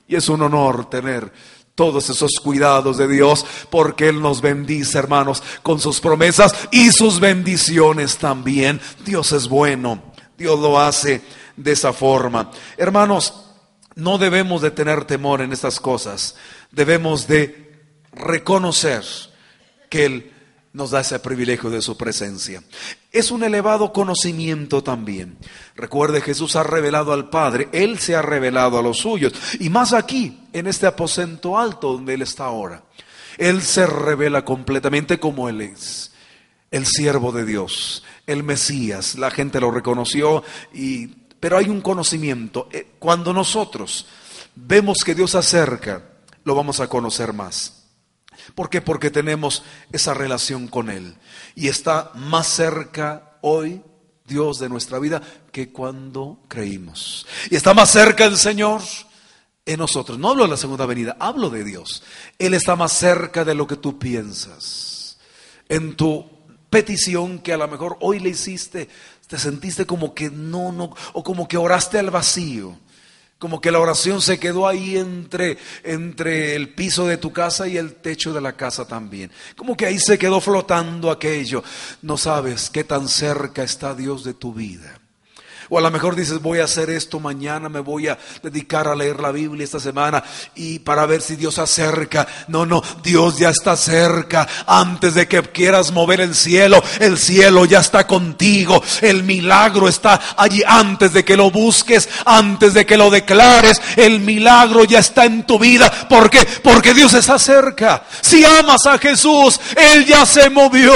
Y 0.07 0.15
es 0.15 0.29
un 0.29 0.41
honor 0.41 0.89
tener 0.89 1.31
todos 1.75 2.09
esos 2.09 2.39
cuidados 2.41 2.97
de 2.97 3.07
Dios, 3.07 3.45
porque 3.69 4.07
Él 4.07 4.21
nos 4.21 4.41
bendice, 4.41 4.97
hermanos, 4.97 5.43
con 5.61 5.79
sus 5.79 5.99
promesas 5.99 6.53
y 6.71 6.91
sus 6.91 7.19
bendiciones 7.19 8.17
también. 8.17 8.79
Dios 9.05 9.33
es 9.33 9.49
bueno, 9.49 10.01
Dios 10.37 10.59
lo 10.59 10.79
hace 10.79 11.21
de 11.57 11.73
esa 11.73 11.91
forma. 11.91 12.49
Hermanos, 12.77 13.33
no 13.95 14.17
debemos 14.17 14.61
de 14.61 14.71
tener 14.71 15.05
temor 15.05 15.41
en 15.41 15.53
estas 15.53 15.79
cosas, 15.79 16.35
debemos 16.71 17.27
de 17.27 17.81
reconocer 18.13 19.03
que 19.89 20.05
Él 20.05 20.34
nos 20.75 20.91
da 20.91 20.99
ese 20.99 21.19
privilegio 21.19 21.69
de 21.69 21.81
su 21.81 21.95
presencia. 21.95 22.61
Es 23.13 23.31
un 23.31 23.43
elevado 23.43 23.93
conocimiento 23.93 24.83
también. 24.83 25.37
Recuerde, 25.73 26.19
Jesús 26.19 26.57
ha 26.57 26.63
revelado 26.63 27.13
al 27.13 27.29
Padre, 27.29 27.69
Él 27.71 27.97
se 27.97 28.13
ha 28.13 28.21
revelado 28.21 28.77
a 28.77 28.81
los 28.81 28.97
suyos. 28.97 29.31
Y 29.61 29.69
más 29.69 29.93
aquí, 29.93 30.37
en 30.51 30.67
este 30.67 30.85
aposento 30.85 31.57
alto 31.57 31.93
donde 31.93 32.15
Él 32.15 32.23
está 32.23 32.43
ahora. 32.43 32.83
Él 33.37 33.61
se 33.61 33.87
revela 33.87 34.43
completamente 34.43 35.17
como 35.17 35.47
Él 35.47 35.61
es. 35.61 36.11
El 36.71 36.85
siervo 36.85 37.31
de 37.31 37.45
Dios, 37.45 38.03
el 38.27 38.43
Mesías. 38.43 39.15
La 39.15 39.31
gente 39.31 39.61
lo 39.61 39.71
reconoció, 39.71 40.43
y, 40.73 41.07
pero 41.39 41.57
hay 41.57 41.69
un 41.69 41.79
conocimiento. 41.79 42.67
Eh, 42.73 42.87
cuando 42.99 43.31
nosotros 43.31 44.07
vemos 44.55 44.97
que 45.05 45.15
Dios 45.15 45.35
acerca, 45.35 46.03
lo 46.43 46.53
vamos 46.53 46.81
a 46.81 46.89
conocer 46.89 47.31
más. 47.31 47.84
¿Por 48.53 48.69
qué? 48.69 48.81
Porque 48.81 49.09
tenemos 49.09 49.63
esa 49.91 50.13
relación 50.13 50.67
con 50.67 50.89
Él. 50.89 51.15
Y 51.55 51.67
está 51.67 52.11
más 52.15 52.47
cerca 52.47 53.37
hoy 53.41 53.81
Dios 54.27 54.59
de 54.59 54.69
nuestra 54.69 54.99
vida 54.99 55.21
que 55.51 55.71
cuando 55.71 56.39
creímos. 56.47 57.25
Y 57.49 57.55
está 57.55 57.73
más 57.73 57.89
cerca 57.91 58.25
el 58.25 58.37
Señor 58.37 58.81
en 59.65 59.79
nosotros. 59.79 60.19
No 60.19 60.29
hablo 60.29 60.43
de 60.43 60.49
la 60.49 60.57
segunda 60.57 60.85
venida, 60.85 61.15
hablo 61.19 61.49
de 61.49 61.63
Dios. 61.63 62.03
Él 62.37 62.53
está 62.53 62.75
más 62.75 62.93
cerca 62.93 63.45
de 63.45 63.55
lo 63.55 63.67
que 63.67 63.75
tú 63.75 63.97
piensas. 63.97 65.17
En 65.69 65.95
tu 65.95 66.29
petición 66.69 67.39
que 67.39 67.53
a 67.53 67.57
lo 67.57 67.67
mejor 67.67 67.97
hoy 68.01 68.19
le 68.19 68.29
hiciste, 68.29 68.89
te 69.27 69.37
sentiste 69.39 69.85
como 69.85 70.13
que 70.13 70.29
no, 70.29 70.71
no, 70.71 70.93
o 71.13 71.23
como 71.23 71.47
que 71.47 71.57
oraste 71.57 71.99
al 71.99 72.11
vacío. 72.11 72.77
Como 73.37 73.59
que 73.59 73.71
la 73.71 73.79
oración 73.79 74.21
se 74.21 74.39
quedó 74.39 74.67
ahí 74.67 74.97
entre, 74.97 75.57
entre 75.83 76.55
el 76.55 76.73
piso 76.73 77.05
de 77.05 77.17
tu 77.17 77.33
casa 77.33 77.67
y 77.67 77.77
el 77.77 77.95
techo 77.95 78.33
de 78.33 78.41
la 78.41 78.53
casa 78.55 78.87
también. 78.87 79.31
Como 79.57 79.75
que 79.75 79.85
ahí 79.85 79.99
se 79.99 80.17
quedó 80.17 80.39
flotando 80.39 81.11
aquello. 81.11 81.63
No 82.01 82.17
sabes 82.17 82.69
qué 82.69 82.83
tan 82.83 83.09
cerca 83.09 83.63
está 83.63 83.93
Dios 83.93 84.23
de 84.23 84.33
tu 84.33 84.53
vida. 84.53 85.01
O 85.69 85.77
a 85.77 85.81
lo 85.81 85.91
mejor 85.91 86.15
dices, 86.15 86.41
voy 86.41 86.59
a 86.59 86.65
hacer 86.65 86.89
esto 86.89 87.19
mañana, 87.19 87.69
me 87.69 87.79
voy 87.79 88.07
a 88.07 88.17
dedicar 88.43 88.87
a 88.87 88.95
leer 88.95 89.19
la 89.19 89.31
Biblia 89.31 89.63
esta 89.63 89.79
semana 89.79 90.23
y 90.55 90.79
para 90.79 91.05
ver 91.05 91.21
si 91.21 91.35
Dios 91.35 91.57
acerca. 91.59 92.27
No, 92.47 92.65
no, 92.65 92.83
Dios 93.03 93.37
ya 93.37 93.49
está 93.49 93.75
cerca. 93.75 94.47
Antes 94.67 95.15
de 95.15 95.27
que 95.27 95.41
quieras 95.41 95.91
mover 95.91 96.21
el 96.21 96.35
cielo, 96.35 96.83
el 96.99 97.17
cielo 97.17 97.65
ya 97.65 97.79
está 97.79 98.05
contigo. 98.05 98.81
El 99.01 99.23
milagro 99.23 99.87
está 99.87 100.19
allí 100.37 100.61
antes 100.65 101.13
de 101.13 101.25
que 101.25 101.37
lo 101.37 101.51
busques, 101.51 102.09
antes 102.25 102.73
de 102.73 102.85
que 102.85 102.97
lo 102.97 103.09
declares. 103.09 103.81
El 103.95 104.19
milagro 104.19 104.83
ya 104.83 104.99
está 104.99 105.25
en 105.25 105.45
tu 105.45 105.57
vida. 105.57 105.89
¿Por 106.07 106.29
qué? 106.29 106.45
Porque 106.63 106.93
Dios 106.93 107.13
está 107.13 107.39
cerca. 107.39 108.03
Si 108.21 108.43
amas 108.43 108.85
a 108.85 108.97
Jesús, 108.97 109.59
Él 109.75 110.05
ya 110.05 110.25
se 110.25 110.49
movió. 110.49 110.93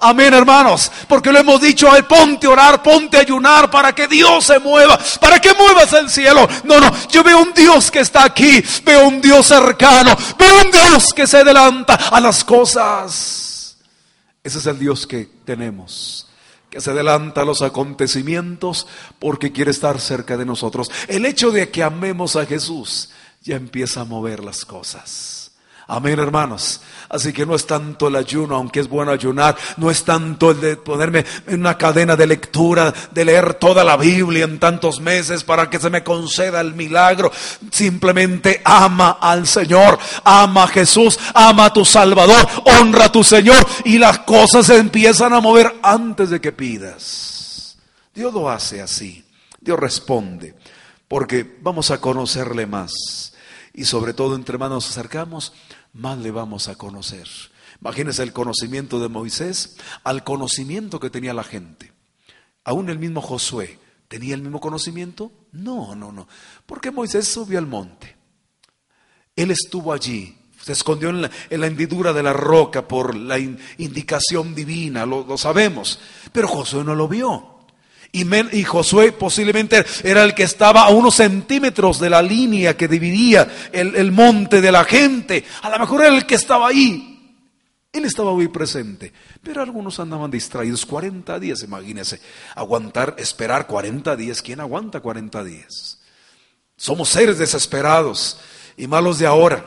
Amén, 0.00 0.34
hermanos. 0.34 0.90
Porque 1.08 1.32
lo 1.32 1.38
hemos 1.38 1.60
dicho, 1.60 1.88
ponte 2.08 2.46
a 2.46 2.50
orar, 2.50 2.82
ponte 2.82 3.16
a 3.16 3.20
ayunar 3.20 3.70
para 3.70 3.92
que 3.92 4.08
Dios 4.12 4.44
se 4.44 4.60
mueva, 4.60 4.96
para 5.20 5.40
que 5.40 5.52
muevas 5.54 5.92
el 5.94 6.08
cielo. 6.08 6.48
No, 6.64 6.78
no, 6.78 6.92
yo 7.08 7.24
veo 7.24 7.42
un 7.42 7.52
Dios 7.52 7.90
que 7.90 8.00
está 8.00 8.24
aquí, 8.24 8.62
veo 8.84 9.08
un 9.08 9.20
Dios 9.20 9.46
cercano, 9.46 10.16
veo 10.38 10.62
un 10.64 10.70
Dios 10.70 11.12
que 11.12 11.26
se 11.26 11.38
adelanta 11.38 11.94
a 11.94 12.20
las 12.20 12.44
cosas. 12.44 13.76
Ese 14.44 14.58
es 14.58 14.66
el 14.66 14.78
Dios 14.78 15.06
que 15.06 15.28
tenemos 15.44 16.28
que 16.72 16.80
se 16.80 16.90
adelanta 16.90 17.42
a 17.42 17.44
los 17.44 17.60
acontecimientos 17.60 18.86
porque 19.18 19.52
quiere 19.52 19.70
estar 19.70 20.00
cerca 20.00 20.38
de 20.38 20.46
nosotros. 20.46 20.90
El 21.06 21.26
hecho 21.26 21.50
de 21.50 21.68
que 21.68 21.82
amemos 21.82 22.34
a 22.34 22.46
Jesús 22.46 23.10
ya 23.42 23.56
empieza 23.56 24.00
a 24.00 24.04
mover 24.06 24.42
las 24.42 24.64
cosas. 24.64 25.51
Amén, 25.88 26.18
hermanos. 26.18 26.80
Así 27.08 27.32
que 27.32 27.44
no 27.44 27.54
es 27.54 27.66
tanto 27.66 28.08
el 28.08 28.16
ayuno, 28.16 28.56
aunque 28.56 28.80
es 28.80 28.88
bueno 28.88 29.12
ayunar, 29.12 29.56
no 29.76 29.90
es 29.90 30.04
tanto 30.04 30.52
el 30.52 30.60
de 30.60 30.76
ponerme 30.76 31.24
en 31.46 31.60
una 31.60 31.76
cadena 31.76 32.16
de 32.16 32.26
lectura, 32.26 32.92
de 33.10 33.24
leer 33.24 33.54
toda 33.54 33.84
la 33.84 33.96
Biblia 33.96 34.44
en 34.44 34.58
tantos 34.58 35.00
meses 35.00 35.44
para 35.44 35.68
que 35.68 35.78
se 35.78 35.90
me 35.90 36.02
conceda 36.02 36.60
el 36.60 36.74
milagro. 36.74 37.30
Simplemente 37.70 38.62
ama 38.64 39.18
al 39.20 39.46
Señor, 39.46 39.98
ama 40.24 40.64
a 40.64 40.68
Jesús, 40.68 41.18
ama 41.34 41.66
a 41.66 41.72
tu 41.72 41.84
Salvador, 41.84 42.48
honra 42.64 43.06
a 43.06 43.12
tu 43.12 43.22
Señor 43.22 43.66
y 43.84 43.98
las 43.98 44.20
cosas 44.20 44.66
se 44.66 44.78
empiezan 44.78 45.32
a 45.32 45.40
mover 45.40 45.74
antes 45.82 46.30
de 46.30 46.40
que 46.40 46.52
pidas. 46.52 47.76
Dios 48.14 48.32
lo 48.32 48.48
hace 48.48 48.80
así. 48.80 49.24
Dios 49.60 49.78
responde, 49.78 50.54
porque 51.06 51.58
vamos 51.60 51.90
a 51.90 52.00
conocerle 52.00 52.66
más. 52.66 53.31
Y 53.74 53.84
sobre 53.84 54.14
todo 54.14 54.36
entre 54.36 54.58
más 54.58 54.70
nos 54.70 54.90
acercamos, 54.90 55.52
más 55.92 56.18
le 56.18 56.30
vamos 56.30 56.68
a 56.68 56.74
conocer. 56.76 57.28
Imagínense 57.80 58.22
el 58.22 58.32
conocimiento 58.32 59.00
de 59.00 59.08
Moisés 59.08 59.76
al 60.04 60.24
conocimiento 60.24 61.00
que 61.00 61.10
tenía 61.10 61.34
la 61.34 61.44
gente. 61.44 61.92
Aún 62.64 62.90
el 62.90 62.98
mismo 62.98 63.20
Josué, 63.20 63.78
¿tenía 64.08 64.34
el 64.34 64.42
mismo 64.42 64.60
conocimiento? 64.60 65.32
No, 65.52 65.94
no, 65.94 66.12
no. 66.12 66.28
Porque 66.66 66.90
Moisés 66.90 67.26
subió 67.26 67.58
al 67.58 67.66
monte. 67.66 68.16
Él 69.34 69.50
estuvo 69.50 69.92
allí, 69.92 70.36
se 70.60 70.72
escondió 70.72 71.08
en 71.08 71.22
la, 71.22 71.30
hendidura 71.66 72.12
de 72.12 72.22
la 72.22 72.32
roca 72.32 72.86
por 72.86 73.16
la 73.16 73.38
indicación 73.38 74.54
divina, 74.54 75.06
lo 75.06 75.36
sabemos. 75.38 75.98
Pero 76.30 76.46
Josué 76.48 76.84
no 76.84 76.94
lo 76.94 77.08
vio. 77.08 77.51
Y, 78.14 78.62
Josué 78.64 79.12
posiblemente 79.12 79.82
era 80.04 80.22
el 80.22 80.34
que 80.34 80.42
estaba 80.42 80.82
a 80.82 80.90
unos 80.90 81.14
centímetros 81.14 81.98
de 81.98 82.10
la 82.10 82.20
línea 82.20 82.76
que 82.76 82.86
dividía 82.86 83.70
el, 83.72 83.96
el 83.96 84.12
monte 84.12 84.60
de 84.60 84.70
la 84.70 84.84
gente. 84.84 85.42
A 85.62 85.70
lo 85.70 85.78
mejor 85.78 86.02
era 86.02 86.14
el 86.14 86.26
que 86.26 86.34
estaba 86.34 86.68
ahí. 86.68 87.08
Él 87.90 88.04
estaba 88.04 88.32
muy 88.34 88.48
presente, 88.48 89.12
pero 89.42 89.62
algunos 89.62 89.98
andaban 89.98 90.30
distraídos. 90.30 90.84
40 90.84 91.38
días, 91.38 91.62
imagínense, 91.62 92.20
aguantar, 92.54 93.14
esperar 93.16 93.66
40 93.66 94.14
días. 94.14 94.42
¿Quién 94.42 94.60
aguanta 94.60 95.00
40 95.00 95.42
días? 95.44 95.98
Somos 96.76 97.08
seres 97.08 97.38
desesperados 97.38 98.38
y 98.76 98.88
malos 98.88 99.20
de 99.20 99.26
ahora. 99.26 99.64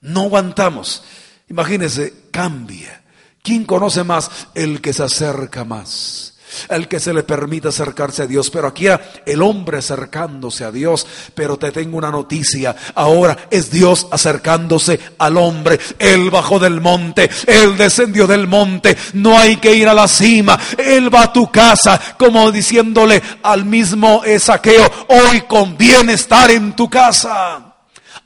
No 0.00 0.22
aguantamos. 0.22 1.04
Imagínense, 1.48 2.14
cambia. 2.32 3.04
¿Quién 3.44 3.64
conoce 3.64 4.02
más? 4.02 4.48
El 4.56 4.80
que 4.80 4.92
se 4.92 5.04
acerca 5.04 5.64
más 5.64 6.35
el 6.68 6.88
que 6.88 7.00
se 7.00 7.12
le 7.12 7.22
permita 7.22 7.68
acercarse 7.68 8.22
a 8.22 8.26
Dios. 8.26 8.50
Pero 8.50 8.68
aquí 8.68 8.86
el 9.24 9.42
hombre 9.42 9.78
acercándose 9.78 10.64
a 10.64 10.70
Dios. 10.70 11.06
Pero 11.34 11.56
te 11.56 11.72
tengo 11.72 11.98
una 11.98 12.10
noticia. 12.10 12.74
Ahora 12.94 13.36
es 13.50 13.70
Dios 13.70 14.06
acercándose 14.10 14.98
al 15.18 15.36
hombre. 15.36 15.78
Él 15.98 16.30
bajó 16.30 16.58
del 16.58 16.80
monte. 16.80 17.28
Él 17.46 17.76
descendió 17.76 18.26
del 18.26 18.46
monte. 18.46 18.96
No 19.14 19.38
hay 19.38 19.56
que 19.56 19.74
ir 19.74 19.88
a 19.88 19.94
la 19.94 20.08
cima. 20.08 20.58
Él 20.78 21.14
va 21.14 21.24
a 21.24 21.32
tu 21.32 21.50
casa 21.50 22.00
como 22.18 22.50
diciéndole 22.50 23.22
al 23.42 23.64
mismo 23.64 24.22
saqueo. 24.38 24.90
Hoy 25.08 25.42
conviene 25.42 26.14
estar 26.14 26.50
en 26.50 26.74
tu 26.74 26.88
casa. 26.88 27.65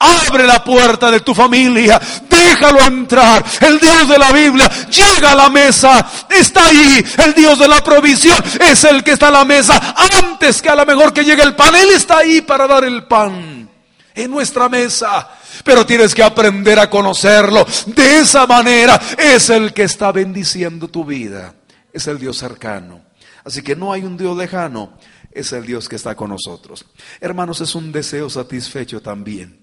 Abre 0.02 0.46
la 0.46 0.64
puerta 0.64 1.10
de 1.10 1.20
tu 1.20 1.34
familia, 1.34 2.00
déjalo 2.26 2.80
entrar. 2.86 3.44
El 3.60 3.78
Dios 3.78 4.08
de 4.08 4.18
la 4.18 4.32
Biblia 4.32 4.70
llega 4.88 5.32
a 5.32 5.34
la 5.34 5.50
mesa, 5.50 6.08
está 6.30 6.68
ahí. 6.68 7.04
El 7.18 7.34
Dios 7.34 7.58
de 7.58 7.68
la 7.68 7.84
provisión 7.84 8.42
es 8.60 8.82
el 8.84 9.04
que 9.04 9.12
está 9.12 9.28
a 9.28 9.30
la 9.30 9.44
mesa. 9.44 9.94
Antes 10.24 10.62
que 10.62 10.70
a 10.70 10.74
lo 10.74 10.86
mejor 10.86 11.12
que 11.12 11.22
llegue 11.22 11.42
el 11.42 11.54
pan, 11.54 11.76
Él 11.76 11.90
está 11.90 12.16
ahí 12.16 12.40
para 12.40 12.66
dar 12.66 12.84
el 12.84 13.04
pan 13.04 13.68
en 14.14 14.30
nuestra 14.30 14.70
mesa. 14.70 15.28
Pero 15.64 15.84
tienes 15.84 16.14
que 16.14 16.22
aprender 16.22 16.78
a 16.78 16.88
conocerlo. 16.88 17.66
De 17.84 18.20
esa 18.20 18.46
manera 18.46 18.98
es 19.18 19.50
el 19.50 19.74
que 19.74 19.82
está 19.82 20.12
bendiciendo 20.12 20.88
tu 20.88 21.04
vida. 21.04 21.54
Es 21.92 22.06
el 22.06 22.18
Dios 22.18 22.38
cercano. 22.38 23.02
Así 23.44 23.60
que 23.60 23.76
no 23.76 23.92
hay 23.92 24.02
un 24.04 24.16
Dios 24.16 24.34
lejano, 24.34 24.94
es 25.30 25.52
el 25.52 25.66
Dios 25.66 25.90
que 25.90 25.96
está 25.96 26.14
con 26.14 26.30
nosotros. 26.30 26.86
Hermanos, 27.20 27.60
es 27.60 27.74
un 27.74 27.92
deseo 27.92 28.30
satisfecho 28.30 29.02
también 29.02 29.59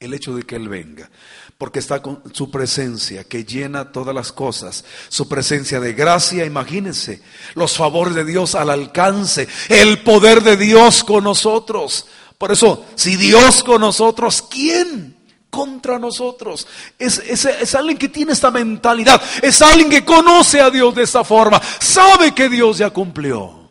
el 0.00 0.14
hecho 0.14 0.34
de 0.34 0.44
que 0.44 0.56
Él 0.56 0.68
venga, 0.68 1.10
porque 1.56 1.80
está 1.80 2.00
con 2.00 2.22
su 2.32 2.50
presencia 2.50 3.24
que 3.24 3.44
llena 3.44 3.90
todas 3.90 4.14
las 4.14 4.32
cosas, 4.32 4.84
su 5.08 5.28
presencia 5.28 5.80
de 5.80 5.92
gracia, 5.92 6.44
imagínense, 6.44 7.20
los 7.54 7.76
favores 7.76 8.14
de 8.14 8.24
Dios 8.24 8.54
al 8.54 8.70
alcance, 8.70 9.48
el 9.68 10.02
poder 10.02 10.42
de 10.42 10.56
Dios 10.56 11.02
con 11.02 11.24
nosotros. 11.24 12.06
Por 12.38 12.52
eso, 12.52 12.86
si 12.94 13.16
Dios 13.16 13.64
con 13.64 13.80
nosotros, 13.80 14.42
¿quién? 14.48 15.16
contra 15.50 15.98
nosotros. 15.98 16.66
Es, 16.98 17.18
es, 17.18 17.74
alguien 17.74 17.96
que 17.96 18.08
tiene 18.08 18.32
esta 18.32 18.50
mentalidad. 18.50 19.20
Es 19.42 19.62
alguien 19.62 19.88
que 19.88 20.04
conoce 20.04 20.60
a 20.60 20.70
Dios 20.70 20.94
de 20.94 21.02
esta 21.02 21.24
forma. 21.24 21.60
Sabe 21.80 22.34
que 22.34 22.48
Dios 22.48 22.78
ya 22.78 22.90
cumplió. 22.90 23.67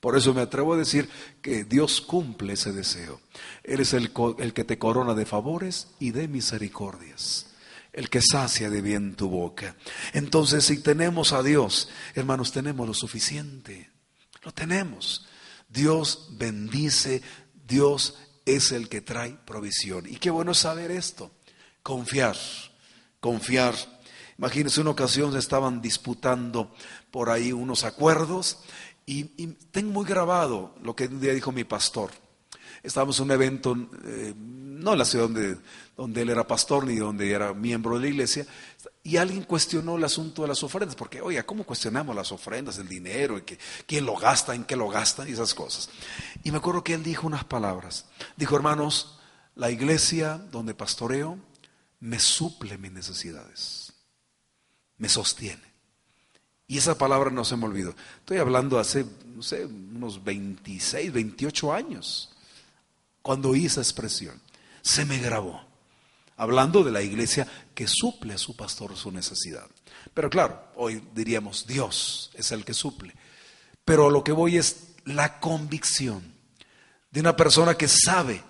Por 0.00 0.16
eso 0.16 0.32
me 0.32 0.42
atrevo 0.42 0.74
a 0.74 0.78
decir 0.78 1.08
que 1.42 1.64
Dios 1.64 2.00
cumple 2.00 2.52
ese 2.52 2.72
deseo. 2.72 3.20
Él 3.64 3.80
es 3.80 3.92
el, 3.94 4.12
que 4.12 4.64
te 4.64 4.78
corona 4.78 5.14
de 5.14 5.26
favores 5.26 5.88
y 5.98 6.12
de 6.12 6.28
misericordias 6.28 7.46
el 7.92 8.10
que 8.10 8.20
sacia 8.22 8.70
de 8.70 8.80
bien 8.80 9.16
tu 9.16 9.28
boca. 9.28 9.74
Entonces, 10.12 10.64
si 10.64 10.80
tenemos 10.80 11.32
a 11.32 11.42
Dios, 11.42 11.88
hermanos, 12.14 12.52
tenemos 12.52 12.86
lo 12.86 12.94
suficiente. 12.94 13.90
Lo 14.44 14.52
tenemos. 14.52 15.26
Dios 15.68 16.28
bendice, 16.32 17.22
Dios 17.66 18.16
es 18.46 18.70
el 18.70 18.88
que 18.88 19.00
trae 19.00 19.36
provisión. 19.44 20.06
Y 20.08 20.16
qué 20.16 20.30
bueno 20.30 20.54
saber 20.54 20.92
esto. 20.92 21.32
Confiar, 21.82 22.36
confiar. 23.18 23.74
Imagínense 24.38 24.80
una 24.80 24.90
ocasión 24.90 25.32
se 25.32 25.38
estaban 25.38 25.82
disputando 25.82 26.72
por 27.10 27.30
ahí 27.30 27.52
unos 27.52 27.82
acuerdos 27.82 28.58
y, 29.08 29.46
tengo 29.70 29.90
muy 29.90 30.04
grabado 30.04 30.74
lo 30.82 30.94
que 30.94 31.06
un 31.06 31.18
día 31.18 31.32
dijo 31.32 31.50
mi 31.50 31.64
pastor. 31.64 32.10
Estábamos 32.82 33.18
en 33.18 33.24
un 33.24 33.30
evento, 33.30 33.76
eh, 34.04 34.34
no 34.36 34.92
en 34.92 34.98
la 34.98 35.06
ciudad 35.06 35.24
donde, 35.24 35.56
donde 35.96 36.22
él 36.22 36.28
era 36.28 36.46
pastor 36.46 36.84
ni 36.84 36.96
donde 36.96 37.30
era 37.30 37.54
miembro 37.54 37.94
de 37.94 38.02
la 38.02 38.08
iglesia, 38.08 38.46
y 39.02 39.16
alguien 39.16 39.44
cuestionó 39.44 39.96
el 39.96 40.04
asunto 40.04 40.42
de 40.42 40.48
las 40.48 40.62
ofrendas, 40.62 40.94
porque, 40.94 41.22
oiga, 41.22 41.42
¿cómo 41.44 41.64
cuestionamos 41.64 42.14
las 42.14 42.30
ofrendas, 42.32 42.76
el 42.76 42.86
dinero, 42.86 43.38
y 43.38 43.42
que, 43.42 43.58
quién 43.86 44.04
lo 44.04 44.14
gasta, 44.14 44.54
en 44.54 44.64
qué 44.64 44.76
lo 44.76 44.88
gasta 44.88 45.26
y 45.26 45.32
esas 45.32 45.54
cosas? 45.54 45.88
Y 46.44 46.50
me 46.50 46.58
acuerdo 46.58 46.84
que 46.84 46.92
él 46.92 47.02
dijo 47.02 47.26
unas 47.26 47.44
palabras. 47.44 48.04
Dijo, 48.36 48.56
hermanos, 48.56 49.18
la 49.54 49.70
iglesia 49.70 50.36
donde 50.52 50.74
pastoreo 50.74 51.38
me 52.00 52.18
suple 52.18 52.76
mis 52.76 52.92
necesidades, 52.92 53.94
me 54.98 55.08
sostiene. 55.08 55.77
Y 56.70 56.76
esa 56.76 56.98
palabra 56.98 57.30
no 57.30 57.44
se 57.44 57.56
me 57.56 57.64
olvidó. 57.64 57.94
Estoy 58.18 58.36
hablando 58.36 58.78
hace, 58.78 59.06
no 59.34 59.42
sé, 59.42 59.64
unos 59.64 60.22
26, 60.22 61.10
28 61.12 61.72
años 61.72 62.30
cuando 63.22 63.50
oí 63.50 63.66
esa 63.66 63.80
expresión. 63.80 64.40
Se 64.82 65.06
me 65.06 65.18
grabó. 65.18 65.66
Hablando 66.36 66.84
de 66.84 66.92
la 66.92 67.02
iglesia 67.02 67.48
que 67.74 67.86
suple 67.88 68.34
a 68.34 68.38
su 68.38 68.54
pastor 68.54 68.96
su 68.96 69.10
necesidad. 69.10 69.66
Pero 70.12 70.30
claro, 70.30 70.62
hoy 70.76 71.02
diríamos, 71.14 71.66
Dios 71.66 72.30
es 72.34 72.52
el 72.52 72.64
que 72.64 72.74
suple. 72.74 73.14
Pero 73.84 74.10
lo 74.10 74.22
que 74.22 74.32
voy 74.32 74.58
es 74.58 74.94
la 75.04 75.40
convicción 75.40 76.34
de 77.10 77.20
una 77.20 77.34
persona 77.34 77.74
que 77.74 77.88
sabe 77.88 78.42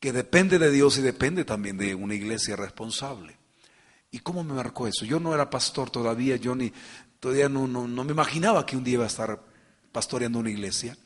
que 0.00 0.12
depende 0.12 0.58
de 0.58 0.70
Dios 0.70 0.98
y 0.98 1.02
depende 1.02 1.44
también 1.44 1.78
de 1.78 1.94
una 1.94 2.14
iglesia 2.14 2.56
responsable. 2.56 3.36
¿Y 4.10 4.20
cómo 4.20 4.44
me 4.44 4.54
marcó 4.54 4.86
eso? 4.86 5.04
Yo 5.04 5.20
no 5.20 5.34
era 5.34 5.50
pastor 5.50 5.90
todavía, 5.90 6.36
yo 6.36 6.54
ni 6.54 6.72
no, 7.48 7.66
no, 7.66 7.86
no 7.86 8.04
me 8.04 8.12
imaginaba 8.12 8.64
que 8.66 8.76
un 8.76 8.84
día 8.84 8.94
iba 8.94 9.04
a 9.04 9.08
estar 9.08 9.40
pastoreando 9.92 10.38
una 10.38 10.50
iglesia. 10.50 10.96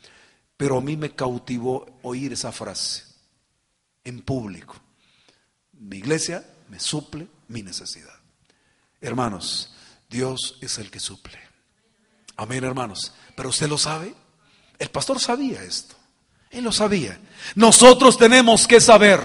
Pero 0.57 0.79
a 0.79 0.81
mí 0.81 0.97
me 0.97 1.15
cautivó 1.15 1.87
oír 2.03 2.33
esa 2.33 2.53
frase 2.53 3.05
en 4.05 4.21
público. 4.23 4.77
Mi 5.73 5.97
iglesia 5.97 6.45
me 6.69 6.79
suple 6.79 7.27
mi 7.49 7.63
necesidad. 7.63 8.15
Hermanos, 9.01 9.73
Dios 10.09 10.59
es 10.61 10.79
el 10.79 10.91
que 10.91 11.01
suple. 11.01 11.39
Amén, 12.37 12.65
hermanos. 12.65 13.13
Pero 13.37 13.49
usted 13.49 13.69
lo 13.69 13.79
sabe. 13.79 14.15
El 14.79 14.91
pastor 14.91 15.21
sabía 15.21 15.63
esto. 15.63 15.95
Él 16.51 16.65
lo 16.65 16.73
sabía. 16.73 17.19
Nosotros 17.55 18.19
tenemos 18.19 18.67
que 18.67 18.81
saber 18.81 19.21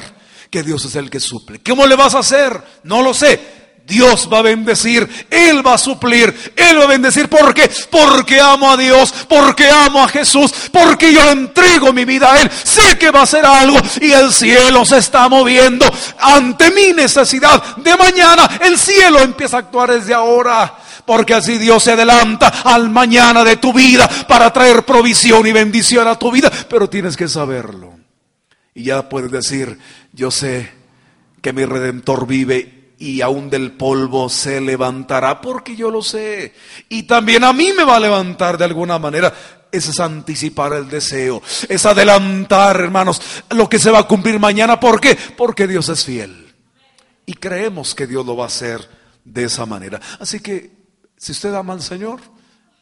que 0.50 0.64
Dios 0.64 0.86
es 0.86 0.96
el 0.96 1.10
que 1.10 1.20
suple. 1.20 1.60
¿Cómo 1.60 1.88
le 1.88 1.96
vas 1.96 2.16
a 2.16 2.20
hacer? 2.20 2.64
No 2.84 3.02
lo 3.02 3.14
sé. 3.14 3.65
Dios 3.86 4.28
va 4.34 4.40
a 4.40 4.42
bendecir, 4.42 5.08
Él 5.30 5.66
va 5.66 5.76
a 5.76 5.78
suplir, 5.78 6.54
Él 6.56 6.80
va 6.80 6.86
a 6.86 6.88
bendecir. 6.88 7.30
¿Por 7.30 7.54
qué? 7.54 7.70
Porque 7.92 8.40
amo 8.40 8.72
a 8.72 8.78
Dios, 8.78 9.14
porque 9.30 9.70
amo 9.70 10.04
a 10.04 10.08
Jesús, 10.08 10.52
porque 10.72 11.14
yo 11.14 11.30
entrego 11.30 11.94
mi 11.94 12.04
vida 12.04 12.34
a 12.34 12.42
Él. 12.42 12.50
Sé 12.52 12.98
que 12.98 13.12
va 13.12 13.20
a 13.20 13.24
hacer 13.24 13.46
algo 13.46 13.78
y 14.02 14.12
el 14.12 14.34
cielo 14.34 14.84
se 14.86 14.98
está 14.98 15.30
moviendo 15.30 15.86
ante 16.20 16.72
mi 16.72 16.94
necesidad 16.94 17.76
de 17.78 17.96
mañana. 17.96 18.50
El 18.62 18.80
cielo 18.80 19.20
empieza 19.20 19.58
a 19.58 19.60
actuar 19.60 19.92
desde 19.92 20.16
ahora. 20.16 20.80
Porque 21.06 21.36
así 21.36 21.60
Dios 21.60 21.84
se 21.84 21.92
adelanta 21.92 22.48
al 22.64 22.90
mañana 22.90 23.44
de 23.44 23.58
tu 23.58 23.72
vida 23.72 24.10
para 24.28 24.52
traer 24.52 24.84
provisión 24.84 25.46
y 25.46 25.52
bendición 25.52 26.08
a 26.08 26.18
tu 26.18 26.32
vida. 26.32 26.52
Pero 26.68 26.90
tienes 26.90 27.16
que 27.16 27.28
saberlo. 27.28 27.94
Y 28.74 28.86
ya 28.86 29.08
puedes 29.08 29.30
decir, 29.30 29.78
yo 30.12 30.32
sé 30.32 30.74
que 31.44 31.54
mi 31.54 31.64
redentor 31.64 32.26
vive 32.26 32.75
y 32.98 33.22
aún 33.22 33.50
del 33.50 33.74
polvo 33.74 34.30
se 34.30 34.62
levantará 34.62 35.42
porque 35.42 35.76
yo 35.76 35.92
lo 35.92 36.02
sé. 36.02 36.54
Y 36.90 37.04
también 37.04 37.44
a 37.44 37.54
mí 37.54 37.72
me 37.76 37.84
va 37.84 37.98
a 37.98 38.00
levantar 38.00 38.58
de 38.58 38.66
alguna 38.66 39.00
manera. 39.00 39.34
Ese 39.72 39.92
es 39.92 40.00
anticipar 40.00 40.74
el 40.74 40.88
deseo, 40.88 41.42
es 41.68 41.86
adelantar, 41.86 42.80
hermanos, 42.80 43.22
lo 43.50 43.68
que 43.68 43.78
se 43.78 43.92
va 43.92 44.00
a 44.00 44.08
cumplir 44.08 44.40
mañana. 44.40 44.80
¿Por 44.80 45.02
qué? 45.02 45.18
Porque 45.36 45.68
Dios 45.68 45.90
es 45.90 46.06
fiel. 46.06 46.54
Y 47.26 47.34
creemos 47.34 47.94
que 47.94 48.08
Dios 48.08 48.26
lo 48.26 48.38
va 48.38 48.46
a 48.46 48.48
hacer 48.48 48.88
de 49.26 49.44
esa 49.44 49.66
manera. 49.66 50.00
Así 50.20 50.40
que, 50.40 50.72
si 51.18 51.34
usted 51.34 51.54
ama 51.54 51.74
al 51.74 51.82
Señor, 51.82 52.22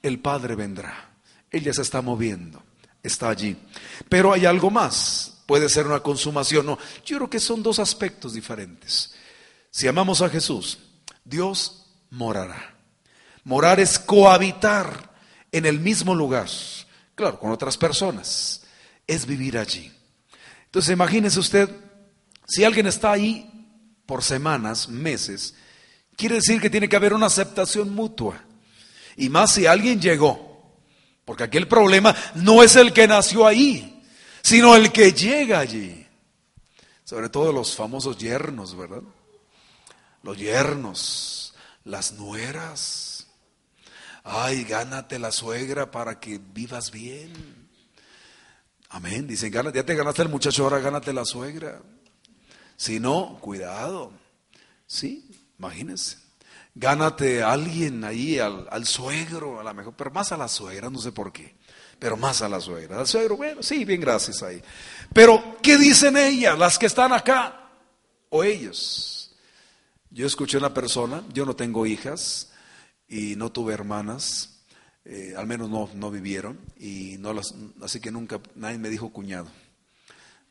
el 0.04 0.20
Padre 0.20 0.56
vendrá. 0.56 1.10
Él 1.50 1.64
ya 1.64 1.74
se 1.74 1.82
está 1.82 2.02
moviendo, 2.02 2.62
está 3.02 3.30
allí. 3.30 3.58
Pero 4.08 4.34
hay 4.34 4.46
algo 4.46 4.70
más. 4.70 5.42
Puede 5.48 5.70
ser 5.70 5.88
una 5.88 6.02
consumación. 6.02 6.66
No, 6.66 6.78
yo 7.06 7.18
creo 7.18 7.30
que 7.30 7.40
son 7.40 7.64
dos 7.64 7.80
aspectos 7.80 8.34
diferentes. 8.34 9.14
Si 9.74 9.88
amamos 9.88 10.22
a 10.22 10.30
Jesús, 10.30 10.78
Dios 11.26 11.88
morará. 12.12 12.76
Morar 13.44 13.80
es 13.80 13.98
cohabitar 13.98 15.12
en 15.52 15.66
el 15.66 15.80
mismo 15.80 16.14
lugar, 16.14 16.48
claro, 17.16 17.40
con 17.40 17.52
otras 17.52 17.76
personas. 17.76 18.66
Es 19.08 19.26
vivir 19.26 19.58
allí. 19.58 19.92
Entonces 20.66 20.94
imagínese 20.94 21.40
usted, 21.40 21.70
si 22.46 22.64
alguien 22.64 22.86
está 22.86 23.14
ahí 23.14 23.50
por 24.06 24.24
semanas, 24.24 24.90
meses, 24.90 25.56
quiere 26.16 26.36
decir 26.36 26.62
que 26.62 26.70
tiene 26.70 26.88
que 26.88 26.96
haber 26.96 27.16
una 27.16 27.26
aceptación 27.26 27.96
mutua. 27.96 28.44
Y 29.18 29.30
más 29.30 29.54
si 29.54 29.66
alguien 29.66 30.00
llegó, 30.00 30.78
porque 31.26 31.46
aquí 31.46 31.58
el 31.58 31.68
problema 31.68 32.16
no 32.36 32.62
es 32.62 32.76
el 32.76 32.94
que 32.94 33.08
nació 33.08 33.48
ahí, 33.48 34.04
sino 34.44 34.76
el 34.76 34.92
que 34.92 35.14
llega 35.14 35.58
allí. 35.58 36.06
Sobre 37.04 37.30
todo 37.30 37.52
los 37.52 37.76
famosos 37.76 38.20
yernos, 38.20 38.78
¿verdad? 38.78 39.02
Los 40.24 40.38
yernos, 40.38 41.54
las 41.84 42.14
nueras. 42.14 43.28
Ay, 44.24 44.64
gánate 44.64 45.20
la 45.20 45.32
suegra 45.32 45.92
para 45.92 46.20
que 46.20 46.40
vivas 46.40 46.92
bien. 46.92 47.70
Amén. 48.90 49.28
Dicen, 49.28 49.52
gánate, 49.52 49.80
ya 49.80 49.86
te 49.86 49.96
ganaste 49.96 50.22
el 50.22 50.30
muchacho, 50.30 50.64
ahora 50.64 50.80
gánate 50.80 51.14
la 51.14 51.26
suegra. 51.26 51.82
Si 52.78 53.00
no, 53.00 53.38
cuidado. 53.42 54.12
Sí, 54.88 55.30
imagínense. 55.60 56.18
Gánate 56.76 57.44
a 57.44 57.52
alguien 57.52 58.04
ahí, 58.04 58.40
al, 58.40 58.68
al, 58.72 58.86
suegro, 58.88 59.60
a 59.60 59.64
lo 59.64 59.74
mejor, 59.74 59.94
pero 59.96 60.10
más 60.10 60.32
a 60.32 60.38
la 60.38 60.48
suegra, 60.48 60.90
no 60.90 61.00
sé 61.00 61.12
por 61.12 61.32
qué. 61.32 61.56
Pero 62.00 62.18
más 62.18 62.42
a 62.42 62.50
la 62.50 62.60
suegra. 62.60 63.00
Al 63.00 63.08
suegro, 63.08 63.38
bueno, 63.38 63.62
sí, 63.62 63.86
bien, 63.86 64.02
gracias 64.02 64.42
ahí. 64.42 64.62
Pero, 65.14 65.58
¿qué 65.62 65.78
dicen 65.78 66.18
ellas, 66.18 66.58
las 66.58 66.80
que 66.80 66.88
están 66.88 67.14
acá? 67.14 67.70
O 68.30 68.44
ellos. 68.44 69.13
Yo 70.14 70.28
escuché 70.28 70.58
a 70.58 70.60
una 70.60 70.76
persona, 70.76 71.24
yo 71.34 71.44
no 71.44 71.56
tengo 71.56 71.88
hijas 71.88 72.52
y 73.08 73.36
no 73.36 73.52
tuve 73.52 73.74
hermanas, 73.74 74.62
eh, 75.06 75.34
al 75.36 75.48
menos 75.48 75.72
no, 75.72 75.90
no 75.96 76.12
vivieron, 76.12 76.60
y 76.78 77.18
no 77.18 77.34
las, 77.34 77.56
así 77.82 78.00
que 78.00 78.12
nunca 78.12 78.40
nadie 78.54 78.78
me 78.78 78.90
dijo 78.90 79.12
cuñado, 79.12 79.48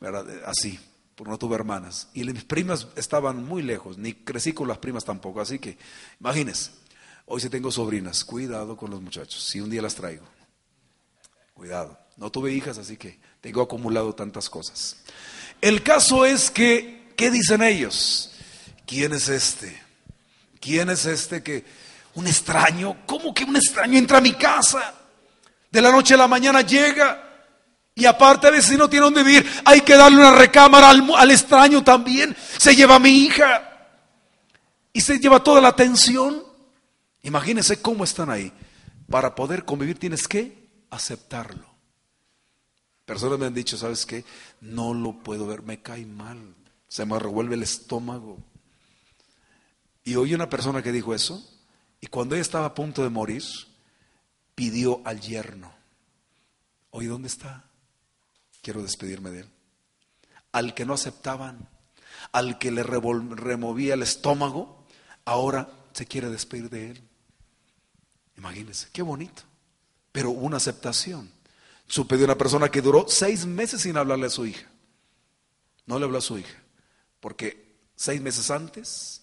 ¿verdad? 0.00 0.28
Eh, 0.28 0.42
así, 0.46 0.80
porque 1.14 1.30
no 1.30 1.38
tuve 1.38 1.54
hermanas. 1.54 2.08
Y 2.12 2.24
mis 2.24 2.42
primas 2.42 2.88
estaban 2.96 3.44
muy 3.44 3.62
lejos, 3.62 3.98
ni 3.98 4.14
crecí 4.14 4.52
con 4.52 4.66
las 4.66 4.78
primas 4.78 5.04
tampoco, 5.04 5.40
así 5.40 5.60
que 5.60 5.78
imagínense, 6.18 6.72
hoy 7.26 7.40
sí 7.40 7.48
tengo 7.48 7.70
sobrinas, 7.70 8.24
cuidado 8.24 8.76
con 8.76 8.90
los 8.90 9.00
muchachos, 9.00 9.44
si 9.44 9.60
un 9.60 9.70
día 9.70 9.80
las 9.80 9.94
traigo, 9.94 10.26
cuidado. 11.54 11.96
No 12.16 12.32
tuve 12.32 12.52
hijas, 12.52 12.78
así 12.78 12.96
que 12.96 13.20
tengo 13.40 13.62
acumulado 13.62 14.12
tantas 14.12 14.50
cosas. 14.50 15.04
El 15.60 15.84
caso 15.84 16.24
es 16.24 16.50
que, 16.50 17.12
¿qué 17.16 17.30
dicen 17.30 17.62
ellos? 17.62 18.31
¿Quién 18.92 19.14
es 19.14 19.28
este? 19.30 19.82
¿Quién 20.60 20.90
es 20.90 21.06
este 21.06 21.42
que 21.42 21.64
un 22.14 22.26
extraño? 22.26 22.98
¿Cómo 23.06 23.32
que 23.32 23.44
un 23.44 23.56
extraño 23.56 23.96
entra 23.96 24.18
a 24.18 24.20
mi 24.20 24.34
casa? 24.34 24.94
De 25.70 25.80
la 25.80 25.90
noche 25.90 26.12
a 26.12 26.18
la 26.18 26.28
mañana 26.28 26.60
llega 26.60 27.48
y 27.94 28.04
aparte 28.04 28.50
veces 28.50 28.66
si 28.66 28.76
no 28.76 28.90
tiene 28.90 29.04
dónde 29.04 29.22
vivir, 29.22 29.50
hay 29.64 29.80
que 29.80 29.96
darle 29.96 30.18
una 30.18 30.34
recámara 30.34 30.90
al, 30.90 31.10
al 31.16 31.30
extraño 31.30 31.82
también. 31.82 32.36
Se 32.58 32.76
lleva 32.76 32.96
a 32.96 32.98
mi 32.98 33.24
hija 33.24 33.88
y 34.92 35.00
se 35.00 35.18
lleva 35.18 35.42
toda 35.42 35.62
la 35.62 35.68
atención. 35.68 36.42
Imagínense 37.22 37.80
cómo 37.80 38.04
están 38.04 38.28
ahí. 38.28 38.52
Para 39.08 39.34
poder 39.34 39.64
convivir 39.64 39.98
tienes 39.98 40.28
que 40.28 40.68
aceptarlo. 40.90 41.66
Personas 43.06 43.38
me 43.38 43.46
han 43.46 43.54
dicho, 43.54 43.78
¿sabes 43.78 44.04
qué? 44.04 44.26
No 44.60 44.92
lo 44.92 45.14
puedo 45.14 45.46
ver, 45.46 45.62
me 45.62 45.80
cae 45.80 46.04
mal, 46.04 46.54
se 46.88 47.06
me 47.06 47.18
revuelve 47.18 47.54
el 47.54 47.62
estómago. 47.62 48.51
Y 50.04 50.16
oí 50.16 50.34
una 50.34 50.48
persona 50.48 50.82
que 50.82 50.92
dijo 50.92 51.14
eso, 51.14 51.48
y 52.00 52.08
cuando 52.08 52.34
ella 52.34 52.42
estaba 52.42 52.66
a 52.66 52.74
punto 52.74 53.02
de 53.02 53.10
morir, 53.10 53.42
pidió 54.54 55.00
al 55.04 55.20
yerno, 55.20 55.72
oye, 56.90 57.08
¿dónde 57.08 57.28
está? 57.28 57.64
Quiero 58.60 58.82
despedirme 58.82 59.30
de 59.30 59.40
él. 59.40 59.50
Al 60.50 60.74
que 60.74 60.84
no 60.84 60.94
aceptaban, 60.94 61.68
al 62.32 62.58
que 62.58 62.70
le 62.70 62.82
removía 62.82 63.94
el 63.94 64.02
estómago, 64.02 64.84
ahora 65.24 65.70
se 65.92 66.06
quiere 66.06 66.28
despedir 66.28 66.68
de 66.68 66.90
él. 66.90 67.02
Imagínense, 68.36 68.88
qué 68.92 69.02
bonito. 69.02 69.42
Pero 70.10 70.30
una 70.30 70.58
aceptación. 70.58 71.30
Supe 71.86 72.16
de 72.16 72.24
una 72.24 72.36
persona 72.36 72.70
que 72.70 72.82
duró 72.82 73.06
seis 73.08 73.46
meses 73.46 73.82
sin 73.82 73.96
hablarle 73.96 74.26
a 74.26 74.30
su 74.30 74.46
hija. 74.46 74.68
No 75.86 75.98
le 75.98 76.04
habló 76.04 76.18
a 76.18 76.22
su 76.22 76.38
hija, 76.38 76.62
porque 77.20 77.76
seis 77.96 78.20
meses 78.20 78.50
antes 78.50 79.21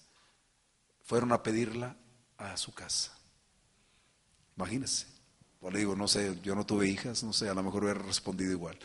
fueron 1.10 1.32
a 1.32 1.41
pedirla 1.41 1.95
a 2.38 2.56
su 2.56 2.72
casa. 2.72 3.12
Imagínense. 4.56 5.08
Pues 5.60 5.74
le 5.74 5.80
digo, 5.80 5.95
no 5.95 6.08
sé, 6.08 6.38
yo 6.43 6.54
no 6.54 6.67
tuve 6.67 6.88
hijas, 6.88 7.24
no 7.24 7.34
sé, 7.34 7.50
a 7.50 7.56
lo 7.56 7.63
mejor 7.63 7.84
hubiera 7.84 8.00
respondido 8.00 8.52
igual. 8.52 8.78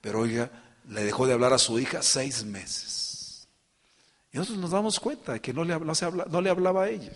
Pero 0.00 0.20
oiga, 0.20 0.50
le 0.88 1.04
dejó 1.04 1.26
de 1.26 1.34
hablar 1.34 1.52
a 1.52 1.58
su 1.58 1.78
hija 1.78 2.00
seis 2.00 2.46
meses. 2.46 3.46
Y 4.32 4.38
nosotros 4.38 4.58
nos 4.58 4.70
damos 4.70 4.98
cuenta 4.98 5.34
de 5.34 5.40
que 5.42 5.52
no 5.52 5.64
le, 5.64 5.78
no 5.78 6.40
le 6.40 6.48
hablaba 6.48 6.84
a 6.84 6.88
ella. 6.88 7.12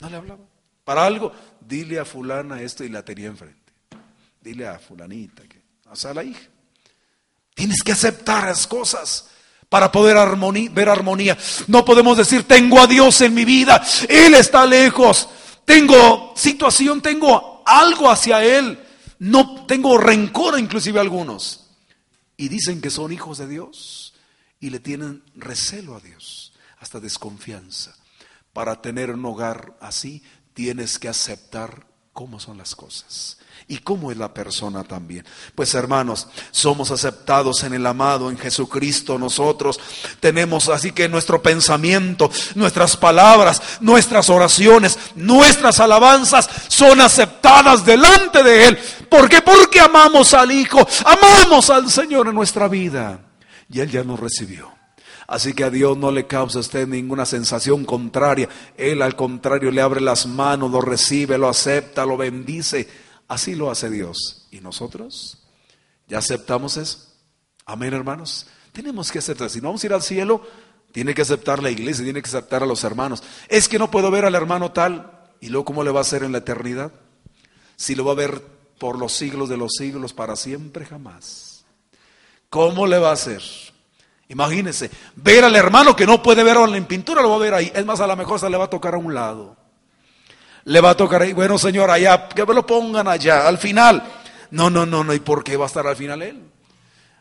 No 0.00 0.10
le 0.10 0.16
hablaba. 0.16 0.42
Para 0.82 1.06
algo, 1.06 1.30
dile 1.60 2.00
a 2.00 2.04
fulana 2.04 2.62
esto 2.62 2.82
y 2.82 2.88
la 2.88 3.04
tenía 3.04 3.28
enfrente. 3.28 3.72
Dile 4.40 4.66
a 4.66 4.80
fulanita, 4.80 5.44
que, 5.44 5.62
o 5.88 5.94
sea, 5.94 6.10
a 6.10 6.14
la 6.14 6.24
hija. 6.24 6.48
Tienes 7.54 7.80
que 7.80 7.92
aceptar 7.92 8.42
las 8.42 8.66
cosas 8.66 9.30
para 9.74 9.90
poder 9.90 10.16
ver 10.70 10.88
armonía. 10.88 11.36
No 11.66 11.84
podemos 11.84 12.16
decir, 12.16 12.44
tengo 12.44 12.78
a 12.78 12.86
Dios 12.86 13.20
en 13.22 13.34
mi 13.34 13.44
vida, 13.44 13.84
Él 14.08 14.34
está 14.34 14.64
lejos, 14.64 15.28
tengo 15.64 16.32
situación, 16.36 17.02
tengo 17.02 17.60
algo 17.66 18.08
hacia 18.08 18.44
Él, 18.44 18.78
no 19.18 19.66
tengo 19.66 19.98
rencor 19.98 20.60
inclusive 20.60 21.00
algunos. 21.00 21.70
Y 22.36 22.46
dicen 22.46 22.80
que 22.80 22.88
son 22.88 23.10
hijos 23.10 23.38
de 23.38 23.48
Dios 23.48 24.14
y 24.60 24.70
le 24.70 24.78
tienen 24.78 25.24
recelo 25.34 25.96
a 25.96 26.00
Dios, 26.00 26.52
hasta 26.78 27.00
desconfianza. 27.00 27.96
Para 28.52 28.80
tener 28.80 29.10
un 29.10 29.26
hogar 29.26 29.76
así, 29.80 30.22
tienes 30.52 31.00
que 31.00 31.08
aceptar 31.08 31.84
cómo 32.14 32.38
son 32.38 32.56
las 32.56 32.74
cosas 32.76 33.36
y 33.66 33.78
cómo 33.78 34.10
es 34.12 34.16
la 34.16 34.32
persona 34.32 34.84
también. 34.84 35.24
Pues 35.54 35.74
hermanos, 35.74 36.28
somos 36.50 36.90
aceptados 36.90 37.64
en 37.64 37.74
el 37.74 37.84
amado, 37.86 38.30
en 38.30 38.38
Jesucristo 38.38 39.18
nosotros. 39.18 39.80
Tenemos 40.20 40.68
así 40.68 40.92
que 40.92 41.08
nuestro 41.08 41.42
pensamiento, 41.42 42.30
nuestras 42.54 42.96
palabras, 42.96 43.60
nuestras 43.80 44.30
oraciones, 44.30 44.98
nuestras 45.16 45.80
alabanzas 45.80 46.48
son 46.68 47.00
aceptadas 47.00 47.84
delante 47.84 48.42
de 48.42 48.68
Él. 48.68 48.78
¿Por 49.10 49.28
qué? 49.28 49.42
Porque 49.42 49.80
amamos 49.80 50.34
al 50.34 50.52
Hijo, 50.52 50.86
amamos 51.04 51.68
al 51.68 51.90
Señor 51.90 52.28
en 52.28 52.34
nuestra 52.34 52.68
vida. 52.68 53.20
Y 53.68 53.80
Él 53.80 53.90
ya 53.90 54.04
nos 54.04 54.20
recibió. 54.20 54.73
Así 55.26 55.54
que 55.54 55.64
a 55.64 55.70
Dios 55.70 55.96
no 55.96 56.10
le 56.10 56.26
causa 56.26 56.58
a 56.58 56.60
usted 56.60 56.86
ninguna 56.86 57.26
sensación 57.26 57.84
contraria. 57.84 58.48
Él 58.76 59.02
al 59.02 59.16
contrario 59.16 59.70
le 59.70 59.80
abre 59.80 60.00
las 60.00 60.26
manos, 60.26 60.70
lo 60.70 60.80
recibe, 60.80 61.38
lo 61.38 61.48
acepta, 61.48 62.04
lo 62.04 62.16
bendice 62.16 62.88
Así 63.28 63.54
lo 63.54 63.70
hace 63.70 63.90
Dios. 63.90 64.46
¿Y 64.50 64.60
nosotros? 64.60 65.38
¿Ya 66.08 66.18
aceptamos 66.18 66.76
eso? 66.76 67.12
Amén, 67.64 67.94
hermanos. 67.94 68.46
Tenemos 68.72 69.10
que 69.10 69.18
aceptar. 69.18 69.48
Si 69.50 69.60
no 69.60 69.68
vamos 69.68 69.82
a 69.82 69.86
ir 69.86 69.92
al 69.94 70.02
cielo, 70.02 70.42
Tiene 70.92 71.12
que 71.12 71.22
aceptar 71.22 71.60
la 71.60 71.72
iglesia, 71.72 72.04
tiene 72.04 72.22
que 72.22 72.28
aceptar 72.28 72.62
a 72.62 72.66
los 72.66 72.84
hermanos. 72.84 73.20
Es 73.48 73.68
que 73.68 73.80
no 73.80 73.90
puedo 73.90 74.12
ver 74.12 74.24
al 74.24 74.36
hermano 74.36 74.70
tal. 74.70 75.10
¿Y 75.40 75.48
luego 75.48 75.64
cómo 75.64 75.82
le 75.82 75.90
va 75.90 75.98
a 75.98 76.02
hacer 76.02 76.22
en 76.22 76.30
la 76.30 76.38
eternidad? 76.38 76.92
Si 77.74 77.96
lo 77.96 78.04
va 78.04 78.12
a 78.12 78.14
ver 78.14 78.40
por 78.78 78.96
los 78.96 79.12
siglos 79.12 79.48
de 79.48 79.56
los 79.56 79.72
siglos, 79.76 80.12
para 80.12 80.36
siempre 80.36 80.86
jamás. 80.86 81.64
¿Cómo 82.48 82.86
le 82.86 82.98
va 82.98 83.10
a 83.10 83.14
hacer? 83.14 83.42
Imagínese, 84.28 84.90
ver 85.16 85.44
al 85.44 85.54
hermano 85.54 85.94
que 85.94 86.06
no 86.06 86.22
puede 86.22 86.42
ver 86.42 86.56
en 86.56 86.86
pintura, 86.86 87.22
lo 87.22 87.30
va 87.30 87.36
a 87.36 87.40
ver 87.40 87.54
ahí. 87.54 87.72
Es 87.74 87.84
más, 87.84 88.00
a 88.00 88.06
lo 88.06 88.16
mejor 88.16 88.40
se 88.40 88.48
le 88.48 88.56
va 88.56 88.64
a 88.64 88.70
tocar 88.70 88.94
a 88.94 88.98
un 88.98 89.14
lado. 89.14 89.56
Le 90.64 90.80
va 90.80 90.90
a 90.90 90.96
tocar 90.96 91.22
ahí, 91.22 91.34
bueno 91.34 91.58
señor, 91.58 91.90
allá, 91.90 92.28
que 92.28 92.46
me 92.46 92.54
lo 92.54 92.66
pongan 92.66 93.06
allá, 93.06 93.46
al 93.46 93.58
final. 93.58 94.02
No, 94.50 94.70
no, 94.70 94.86
no, 94.86 95.04
no, 95.04 95.12
¿y 95.12 95.20
por 95.20 95.44
qué 95.44 95.56
va 95.56 95.64
a 95.64 95.66
estar 95.66 95.86
al 95.86 95.96
final 95.96 96.22
él? 96.22 96.42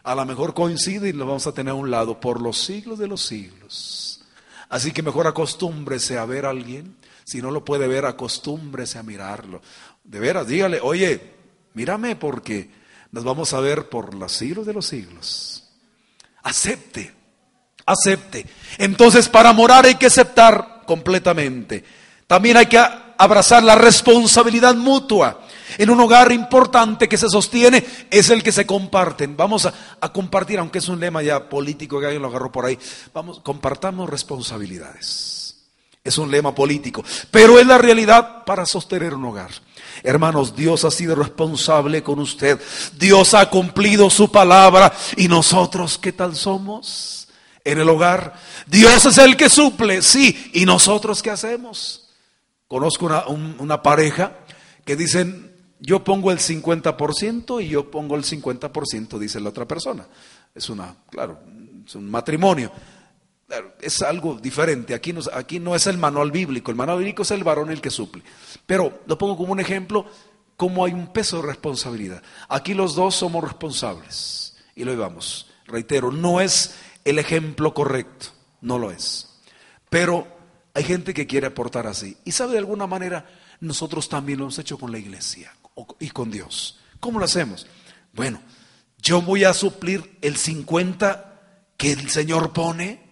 A 0.03 0.15
lo 0.15 0.25
mejor 0.25 0.53
coincide 0.53 1.09
y 1.09 1.13
lo 1.13 1.25
vamos 1.25 1.47
a 1.47 1.53
tener 1.53 1.71
a 1.71 1.75
un 1.75 1.91
lado 1.91 2.19
por 2.19 2.41
los 2.41 2.57
siglos 2.57 2.99
de 2.99 3.07
los 3.07 3.21
siglos. 3.21 4.21
Así 4.69 4.91
que 4.91 5.03
mejor 5.03 5.27
acostúmbrese 5.27 6.17
a 6.17 6.25
ver 6.25 6.45
a 6.45 6.49
alguien. 6.49 6.95
Si 7.23 7.41
no 7.41 7.51
lo 7.51 7.63
puede 7.63 7.87
ver, 7.87 8.05
acostúmbrese 8.05 8.97
a 8.97 9.03
mirarlo. 9.03 9.61
De 10.03 10.19
veras, 10.19 10.47
dígale, 10.47 10.79
oye, 10.81 11.33
mírame 11.73 12.15
porque 12.15 12.69
nos 13.11 13.23
vamos 13.23 13.53
a 13.53 13.59
ver 13.59 13.87
por 13.87 14.13
los 14.13 14.31
siglos 14.31 14.65
de 14.65 14.73
los 14.73 14.85
siglos. 14.85 15.62
Acepte, 16.43 17.13
acepte. 17.85 18.45
Entonces, 18.77 19.29
para 19.29 19.53
morar 19.53 19.85
hay 19.85 19.95
que 19.95 20.07
aceptar 20.07 20.83
completamente. 20.85 21.83
También 22.27 22.57
hay 22.57 22.65
que 22.65 22.79
abrazar 23.17 23.63
la 23.63 23.75
responsabilidad 23.75 24.75
mutua. 24.75 25.39
En 25.77 25.89
un 25.89 25.99
hogar 26.01 26.31
importante 26.31 27.07
que 27.07 27.17
se 27.17 27.29
sostiene 27.29 27.83
es 28.11 28.29
el 28.29 28.43
que 28.43 28.51
se 28.51 28.65
comparten. 28.65 29.35
Vamos 29.35 29.65
a, 29.65 30.11
compartir, 30.11 30.59
aunque 30.59 30.79
es 30.79 30.87
un 30.87 30.99
lema 30.99 31.23
ya 31.23 31.49
político 31.49 31.99
que 31.99 32.05
alguien 32.05 32.21
lo 32.21 32.27
agarró 32.27 32.51
por 32.51 32.65
ahí. 32.65 32.77
Vamos, 33.13 33.39
compartamos 33.39 34.09
responsabilidades. 34.09 35.55
Es 36.03 36.17
un 36.17 36.29
lema 36.29 36.53
político, 36.53 37.03
pero 37.31 37.57
es 37.57 37.65
la 37.65 37.77
realidad 37.77 38.43
para 38.45 38.65
sostener 38.65 39.13
un 39.13 39.25
hogar. 39.25 39.51
Hermanos, 40.03 40.53
Dios 40.53 40.83
ha 40.83 40.91
sido 40.91 41.15
responsable 41.15 42.03
con 42.03 42.19
usted. 42.19 42.59
Dios 42.97 43.33
ha 43.33 43.49
cumplido 43.49 44.09
su 44.09 44.29
palabra. 44.29 44.93
¿Y 45.15 45.29
nosotros 45.29 45.97
qué 45.97 46.11
tal 46.11 46.35
somos 46.35 47.29
en 47.63 47.79
el 47.79 47.87
hogar? 47.87 48.35
Dios 48.67 49.05
es 49.05 49.17
el 49.17 49.37
que 49.37 49.49
suple, 49.49 50.01
sí. 50.01 50.51
¿Y 50.53 50.65
nosotros 50.65 51.23
qué 51.23 51.31
hacemos? 51.31 52.09
Conozco 52.67 53.09
una, 53.59 53.81
pareja 53.81 54.33
que 54.83 54.97
dicen, 54.97 55.55
yo 55.79 56.03
pongo 56.03 56.31
el 56.31 56.39
50% 56.39 57.63
y 57.63 57.69
yo 57.69 57.89
pongo 57.89 58.15
el 58.15 58.23
50%, 58.23 59.17
dice 59.17 59.39
la 59.39 59.49
otra 59.49 59.65
persona. 59.65 60.05
Es 60.53 60.69
una, 60.69 60.95
claro, 61.09 61.39
es 61.85 61.95
un 61.95 62.11
matrimonio. 62.11 62.71
Es 63.79 64.01
algo 64.01 64.35
diferente. 64.35 64.93
Aquí 64.93 65.13
no, 65.13 65.21
aquí 65.33 65.59
no 65.59 65.75
es 65.75 65.87
el 65.87 65.97
manual 65.97 66.31
bíblico. 66.31 66.71
El 66.71 66.77
manual 66.77 66.99
bíblico 66.99 67.23
es 67.23 67.31
el 67.31 67.43
varón 67.43 67.71
el 67.71 67.81
que 67.81 67.89
suple. 67.89 68.23
Pero 68.65 69.01
lo 69.05 69.17
pongo 69.17 69.37
como 69.37 69.51
un 69.51 69.59
ejemplo, 69.59 70.05
como 70.57 70.85
hay 70.85 70.93
un 70.93 71.11
peso 71.11 71.37
de 71.37 71.47
responsabilidad. 71.47 72.23
Aquí 72.49 72.73
los 72.73 72.95
dos 72.95 73.15
somos 73.15 73.43
responsables. 73.43 74.55
Y 74.75 74.83
lo 74.83 74.91
llevamos. 74.91 75.51
Reitero, 75.65 76.11
no 76.11 76.41
es 76.41 76.75
el 77.05 77.19
ejemplo 77.19 77.73
correcto. 77.73 78.27
No 78.61 78.79
lo 78.79 78.91
es. 78.91 79.29
Pero 79.89 80.27
hay 80.73 80.83
gente 80.83 81.13
que 81.13 81.27
quiere 81.27 81.47
aportar 81.47 81.87
así. 81.87 82.17
Y 82.25 82.31
sabe 82.31 82.53
de 82.53 82.59
alguna 82.59 82.87
manera, 82.87 83.27
nosotros 83.59 84.09
también 84.09 84.39
lo 84.39 84.45
hemos 84.45 84.59
hecho 84.59 84.77
con 84.77 84.91
la 84.91 84.97
iglesia 84.97 85.53
y 85.99 86.09
con 86.09 86.31
Dios. 86.31 86.79
¿Cómo 86.99 87.19
lo 87.19 87.25
hacemos? 87.25 87.67
Bueno, 88.13 88.41
yo 88.97 89.21
voy 89.21 89.43
a 89.43 89.53
suplir 89.53 90.17
el 90.21 90.37
50 90.37 91.33
que 91.77 91.91
el 91.91 92.09
Señor 92.09 92.53
pone. 92.53 93.02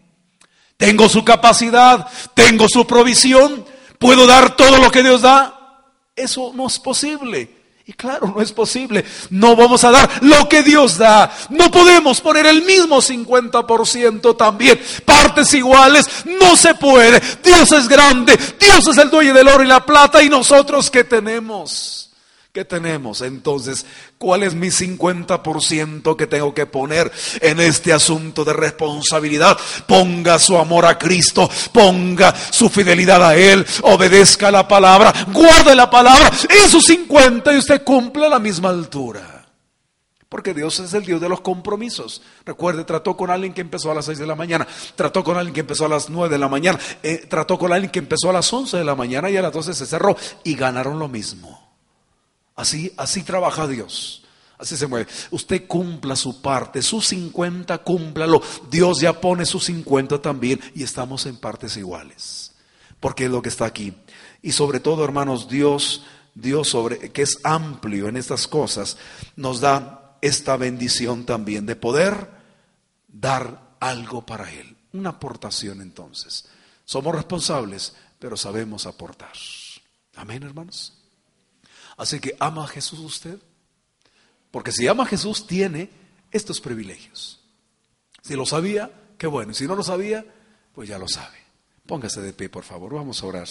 Tengo 0.81 1.07
su 1.07 1.23
capacidad, 1.23 2.07
tengo 2.33 2.67
su 2.67 2.87
provisión, 2.87 3.63
puedo 3.99 4.25
dar 4.25 4.55
todo 4.55 4.79
lo 4.79 4.89
que 4.89 5.03
Dios 5.03 5.21
da. 5.21 5.85
Eso 6.15 6.51
no 6.55 6.65
es 6.65 6.79
posible. 6.79 7.55
Y 7.85 7.93
claro, 7.93 8.33
no 8.35 8.41
es 8.41 8.51
posible. 8.51 9.05
No 9.29 9.55
vamos 9.55 9.83
a 9.83 9.91
dar 9.91 10.09
lo 10.21 10.49
que 10.49 10.63
Dios 10.63 10.97
da. 10.97 11.31
No 11.51 11.69
podemos 11.69 12.19
poner 12.19 12.47
el 12.47 12.63
mismo 12.63 12.97
50% 12.97 14.35
también. 14.35 14.81
Partes 15.05 15.53
iguales. 15.53 16.07
No 16.25 16.55
se 16.55 16.73
puede. 16.73 17.21
Dios 17.43 17.71
es 17.73 17.87
grande. 17.87 18.35
Dios 18.59 18.87
es 18.87 18.97
el 18.97 19.11
dueño 19.11 19.35
del 19.35 19.49
oro 19.49 19.63
y 19.63 19.67
la 19.67 19.85
plata. 19.85 20.23
¿Y 20.23 20.29
nosotros 20.29 20.89
qué 20.89 21.03
tenemos? 21.03 22.00
¿Qué 22.53 22.65
tenemos? 22.65 23.21
Entonces, 23.21 23.85
¿cuál 24.17 24.43
es 24.43 24.53
mi 24.53 24.67
50% 24.67 26.17
que 26.17 26.27
tengo 26.27 26.53
que 26.53 26.65
poner 26.65 27.09
en 27.39 27.61
este 27.61 27.93
asunto 27.93 28.43
de 28.43 28.51
responsabilidad? 28.51 29.57
Ponga 29.87 30.37
su 30.37 30.57
amor 30.57 30.85
a 30.85 30.97
Cristo, 30.97 31.49
ponga 31.71 32.35
su 32.51 32.67
fidelidad 32.67 33.23
a 33.23 33.37
Él, 33.37 33.65
obedezca 33.83 34.51
la 34.51 34.67
palabra, 34.67 35.13
guarde 35.31 35.75
la 35.75 35.89
palabra 35.89 36.29
su 36.71 36.81
50 36.81 37.53
y 37.53 37.57
usted 37.57 37.83
cumple 37.83 38.25
a 38.25 38.29
la 38.29 38.39
misma 38.39 38.69
altura. 38.69 39.45
Porque 40.29 40.53
Dios 40.53 40.79
es 40.79 40.93
el 40.93 41.03
Dios 41.03 41.19
de 41.19 41.27
los 41.27 41.41
compromisos. 41.41 42.21
Recuerde, 42.45 42.85
trató 42.85 43.17
con 43.17 43.29
alguien 43.29 43.53
que 43.53 43.59
empezó 43.59 43.91
a 43.91 43.95
las 43.95 44.05
6 44.05 44.19
de 44.19 44.27
la 44.27 44.35
mañana, 44.35 44.65
trató 44.95 45.23
con 45.23 45.35
alguien 45.37 45.53
que 45.53 45.59
empezó 45.59 45.85
a 45.85 45.89
las 45.89 46.09
9 46.09 46.33
de 46.33 46.39
la 46.39 46.47
mañana, 46.47 46.79
eh, 47.03 47.25
trató 47.29 47.57
con 47.57 47.73
alguien 47.73 47.91
que 47.91 47.99
empezó 47.99 48.29
a 48.29 48.33
las 48.33 48.51
11 48.51 48.77
de 48.77 48.85
la 48.85 48.95
mañana 48.95 49.29
y 49.29 49.35
a 49.35 49.41
las 49.41 49.51
12 49.51 49.73
se 49.73 49.85
cerró 49.85 50.15
y 50.45 50.55
ganaron 50.55 50.97
lo 50.97 51.09
mismo. 51.09 51.70
Así, 52.55 52.93
así 52.97 53.23
trabaja 53.23 53.67
Dios. 53.67 54.23
Así 54.61 54.77
se 54.77 54.85
mueve. 54.85 55.09
Usted 55.31 55.65
cumpla 55.65 56.15
su 56.15 56.39
parte, 56.39 56.83
su 56.83 57.01
50, 57.01 57.79
cúmplalo. 57.79 58.41
Dios 58.69 59.01
ya 59.01 59.19
pone 59.19 59.43
su 59.45 59.59
50 59.59 60.21
también 60.21 60.61
y 60.75 60.83
estamos 60.83 61.25
en 61.25 61.37
partes 61.37 61.77
iguales. 61.77 62.51
Porque 62.99 63.25
es 63.25 63.31
lo 63.31 63.41
que 63.41 63.49
está 63.49 63.65
aquí. 63.65 63.95
Y 64.43 64.51
sobre 64.51 64.79
todo, 64.79 65.03
hermanos, 65.03 65.49
Dios, 65.49 66.03
Dios 66.35 66.69
sobre, 66.69 67.11
que 67.11 67.23
es 67.23 67.39
amplio 67.43 68.07
en 68.07 68.17
estas 68.17 68.47
cosas, 68.47 68.97
nos 69.35 69.61
da 69.61 70.17
esta 70.21 70.57
bendición 70.57 71.25
también 71.25 71.65
de 71.65 71.75
poder 71.75 72.29
dar 73.07 73.75
algo 73.79 74.25
para 74.27 74.51
Él. 74.51 74.77
Una 74.93 75.09
aportación 75.09 75.81
entonces. 75.81 76.47
Somos 76.85 77.15
responsables, 77.15 77.95
pero 78.19 78.37
sabemos 78.37 78.85
aportar. 78.85 79.33
Amén, 80.15 80.43
hermanos. 80.43 81.00
Así 81.97 82.19
que 82.19 82.35
ama 82.39 82.63
a 82.63 82.67
Jesús 82.67 82.99
usted. 82.99 83.39
Porque 84.51 84.71
si 84.71 84.87
ama 84.87 85.03
a 85.03 85.07
Jesús, 85.07 85.47
tiene 85.47 85.89
estos 86.31 86.59
privilegios. 86.59 87.39
Si 88.21 88.35
lo 88.35 88.45
sabía, 88.45 88.91
qué 89.17 89.27
bueno. 89.27 89.53
Si 89.53 89.65
no 89.65 89.75
lo 89.75 89.83
sabía, 89.83 90.25
pues 90.73 90.89
ya 90.89 90.97
lo 90.97 91.07
sabe. 91.07 91.37
Póngase 91.85 92.21
de 92.21 92.33
pie, 92.33 92.49
por 92.49 92.63
favor. 92.63 92.93
Vamos 92.93 93.23
a 93.23 93.25
orar. 93.25 93.47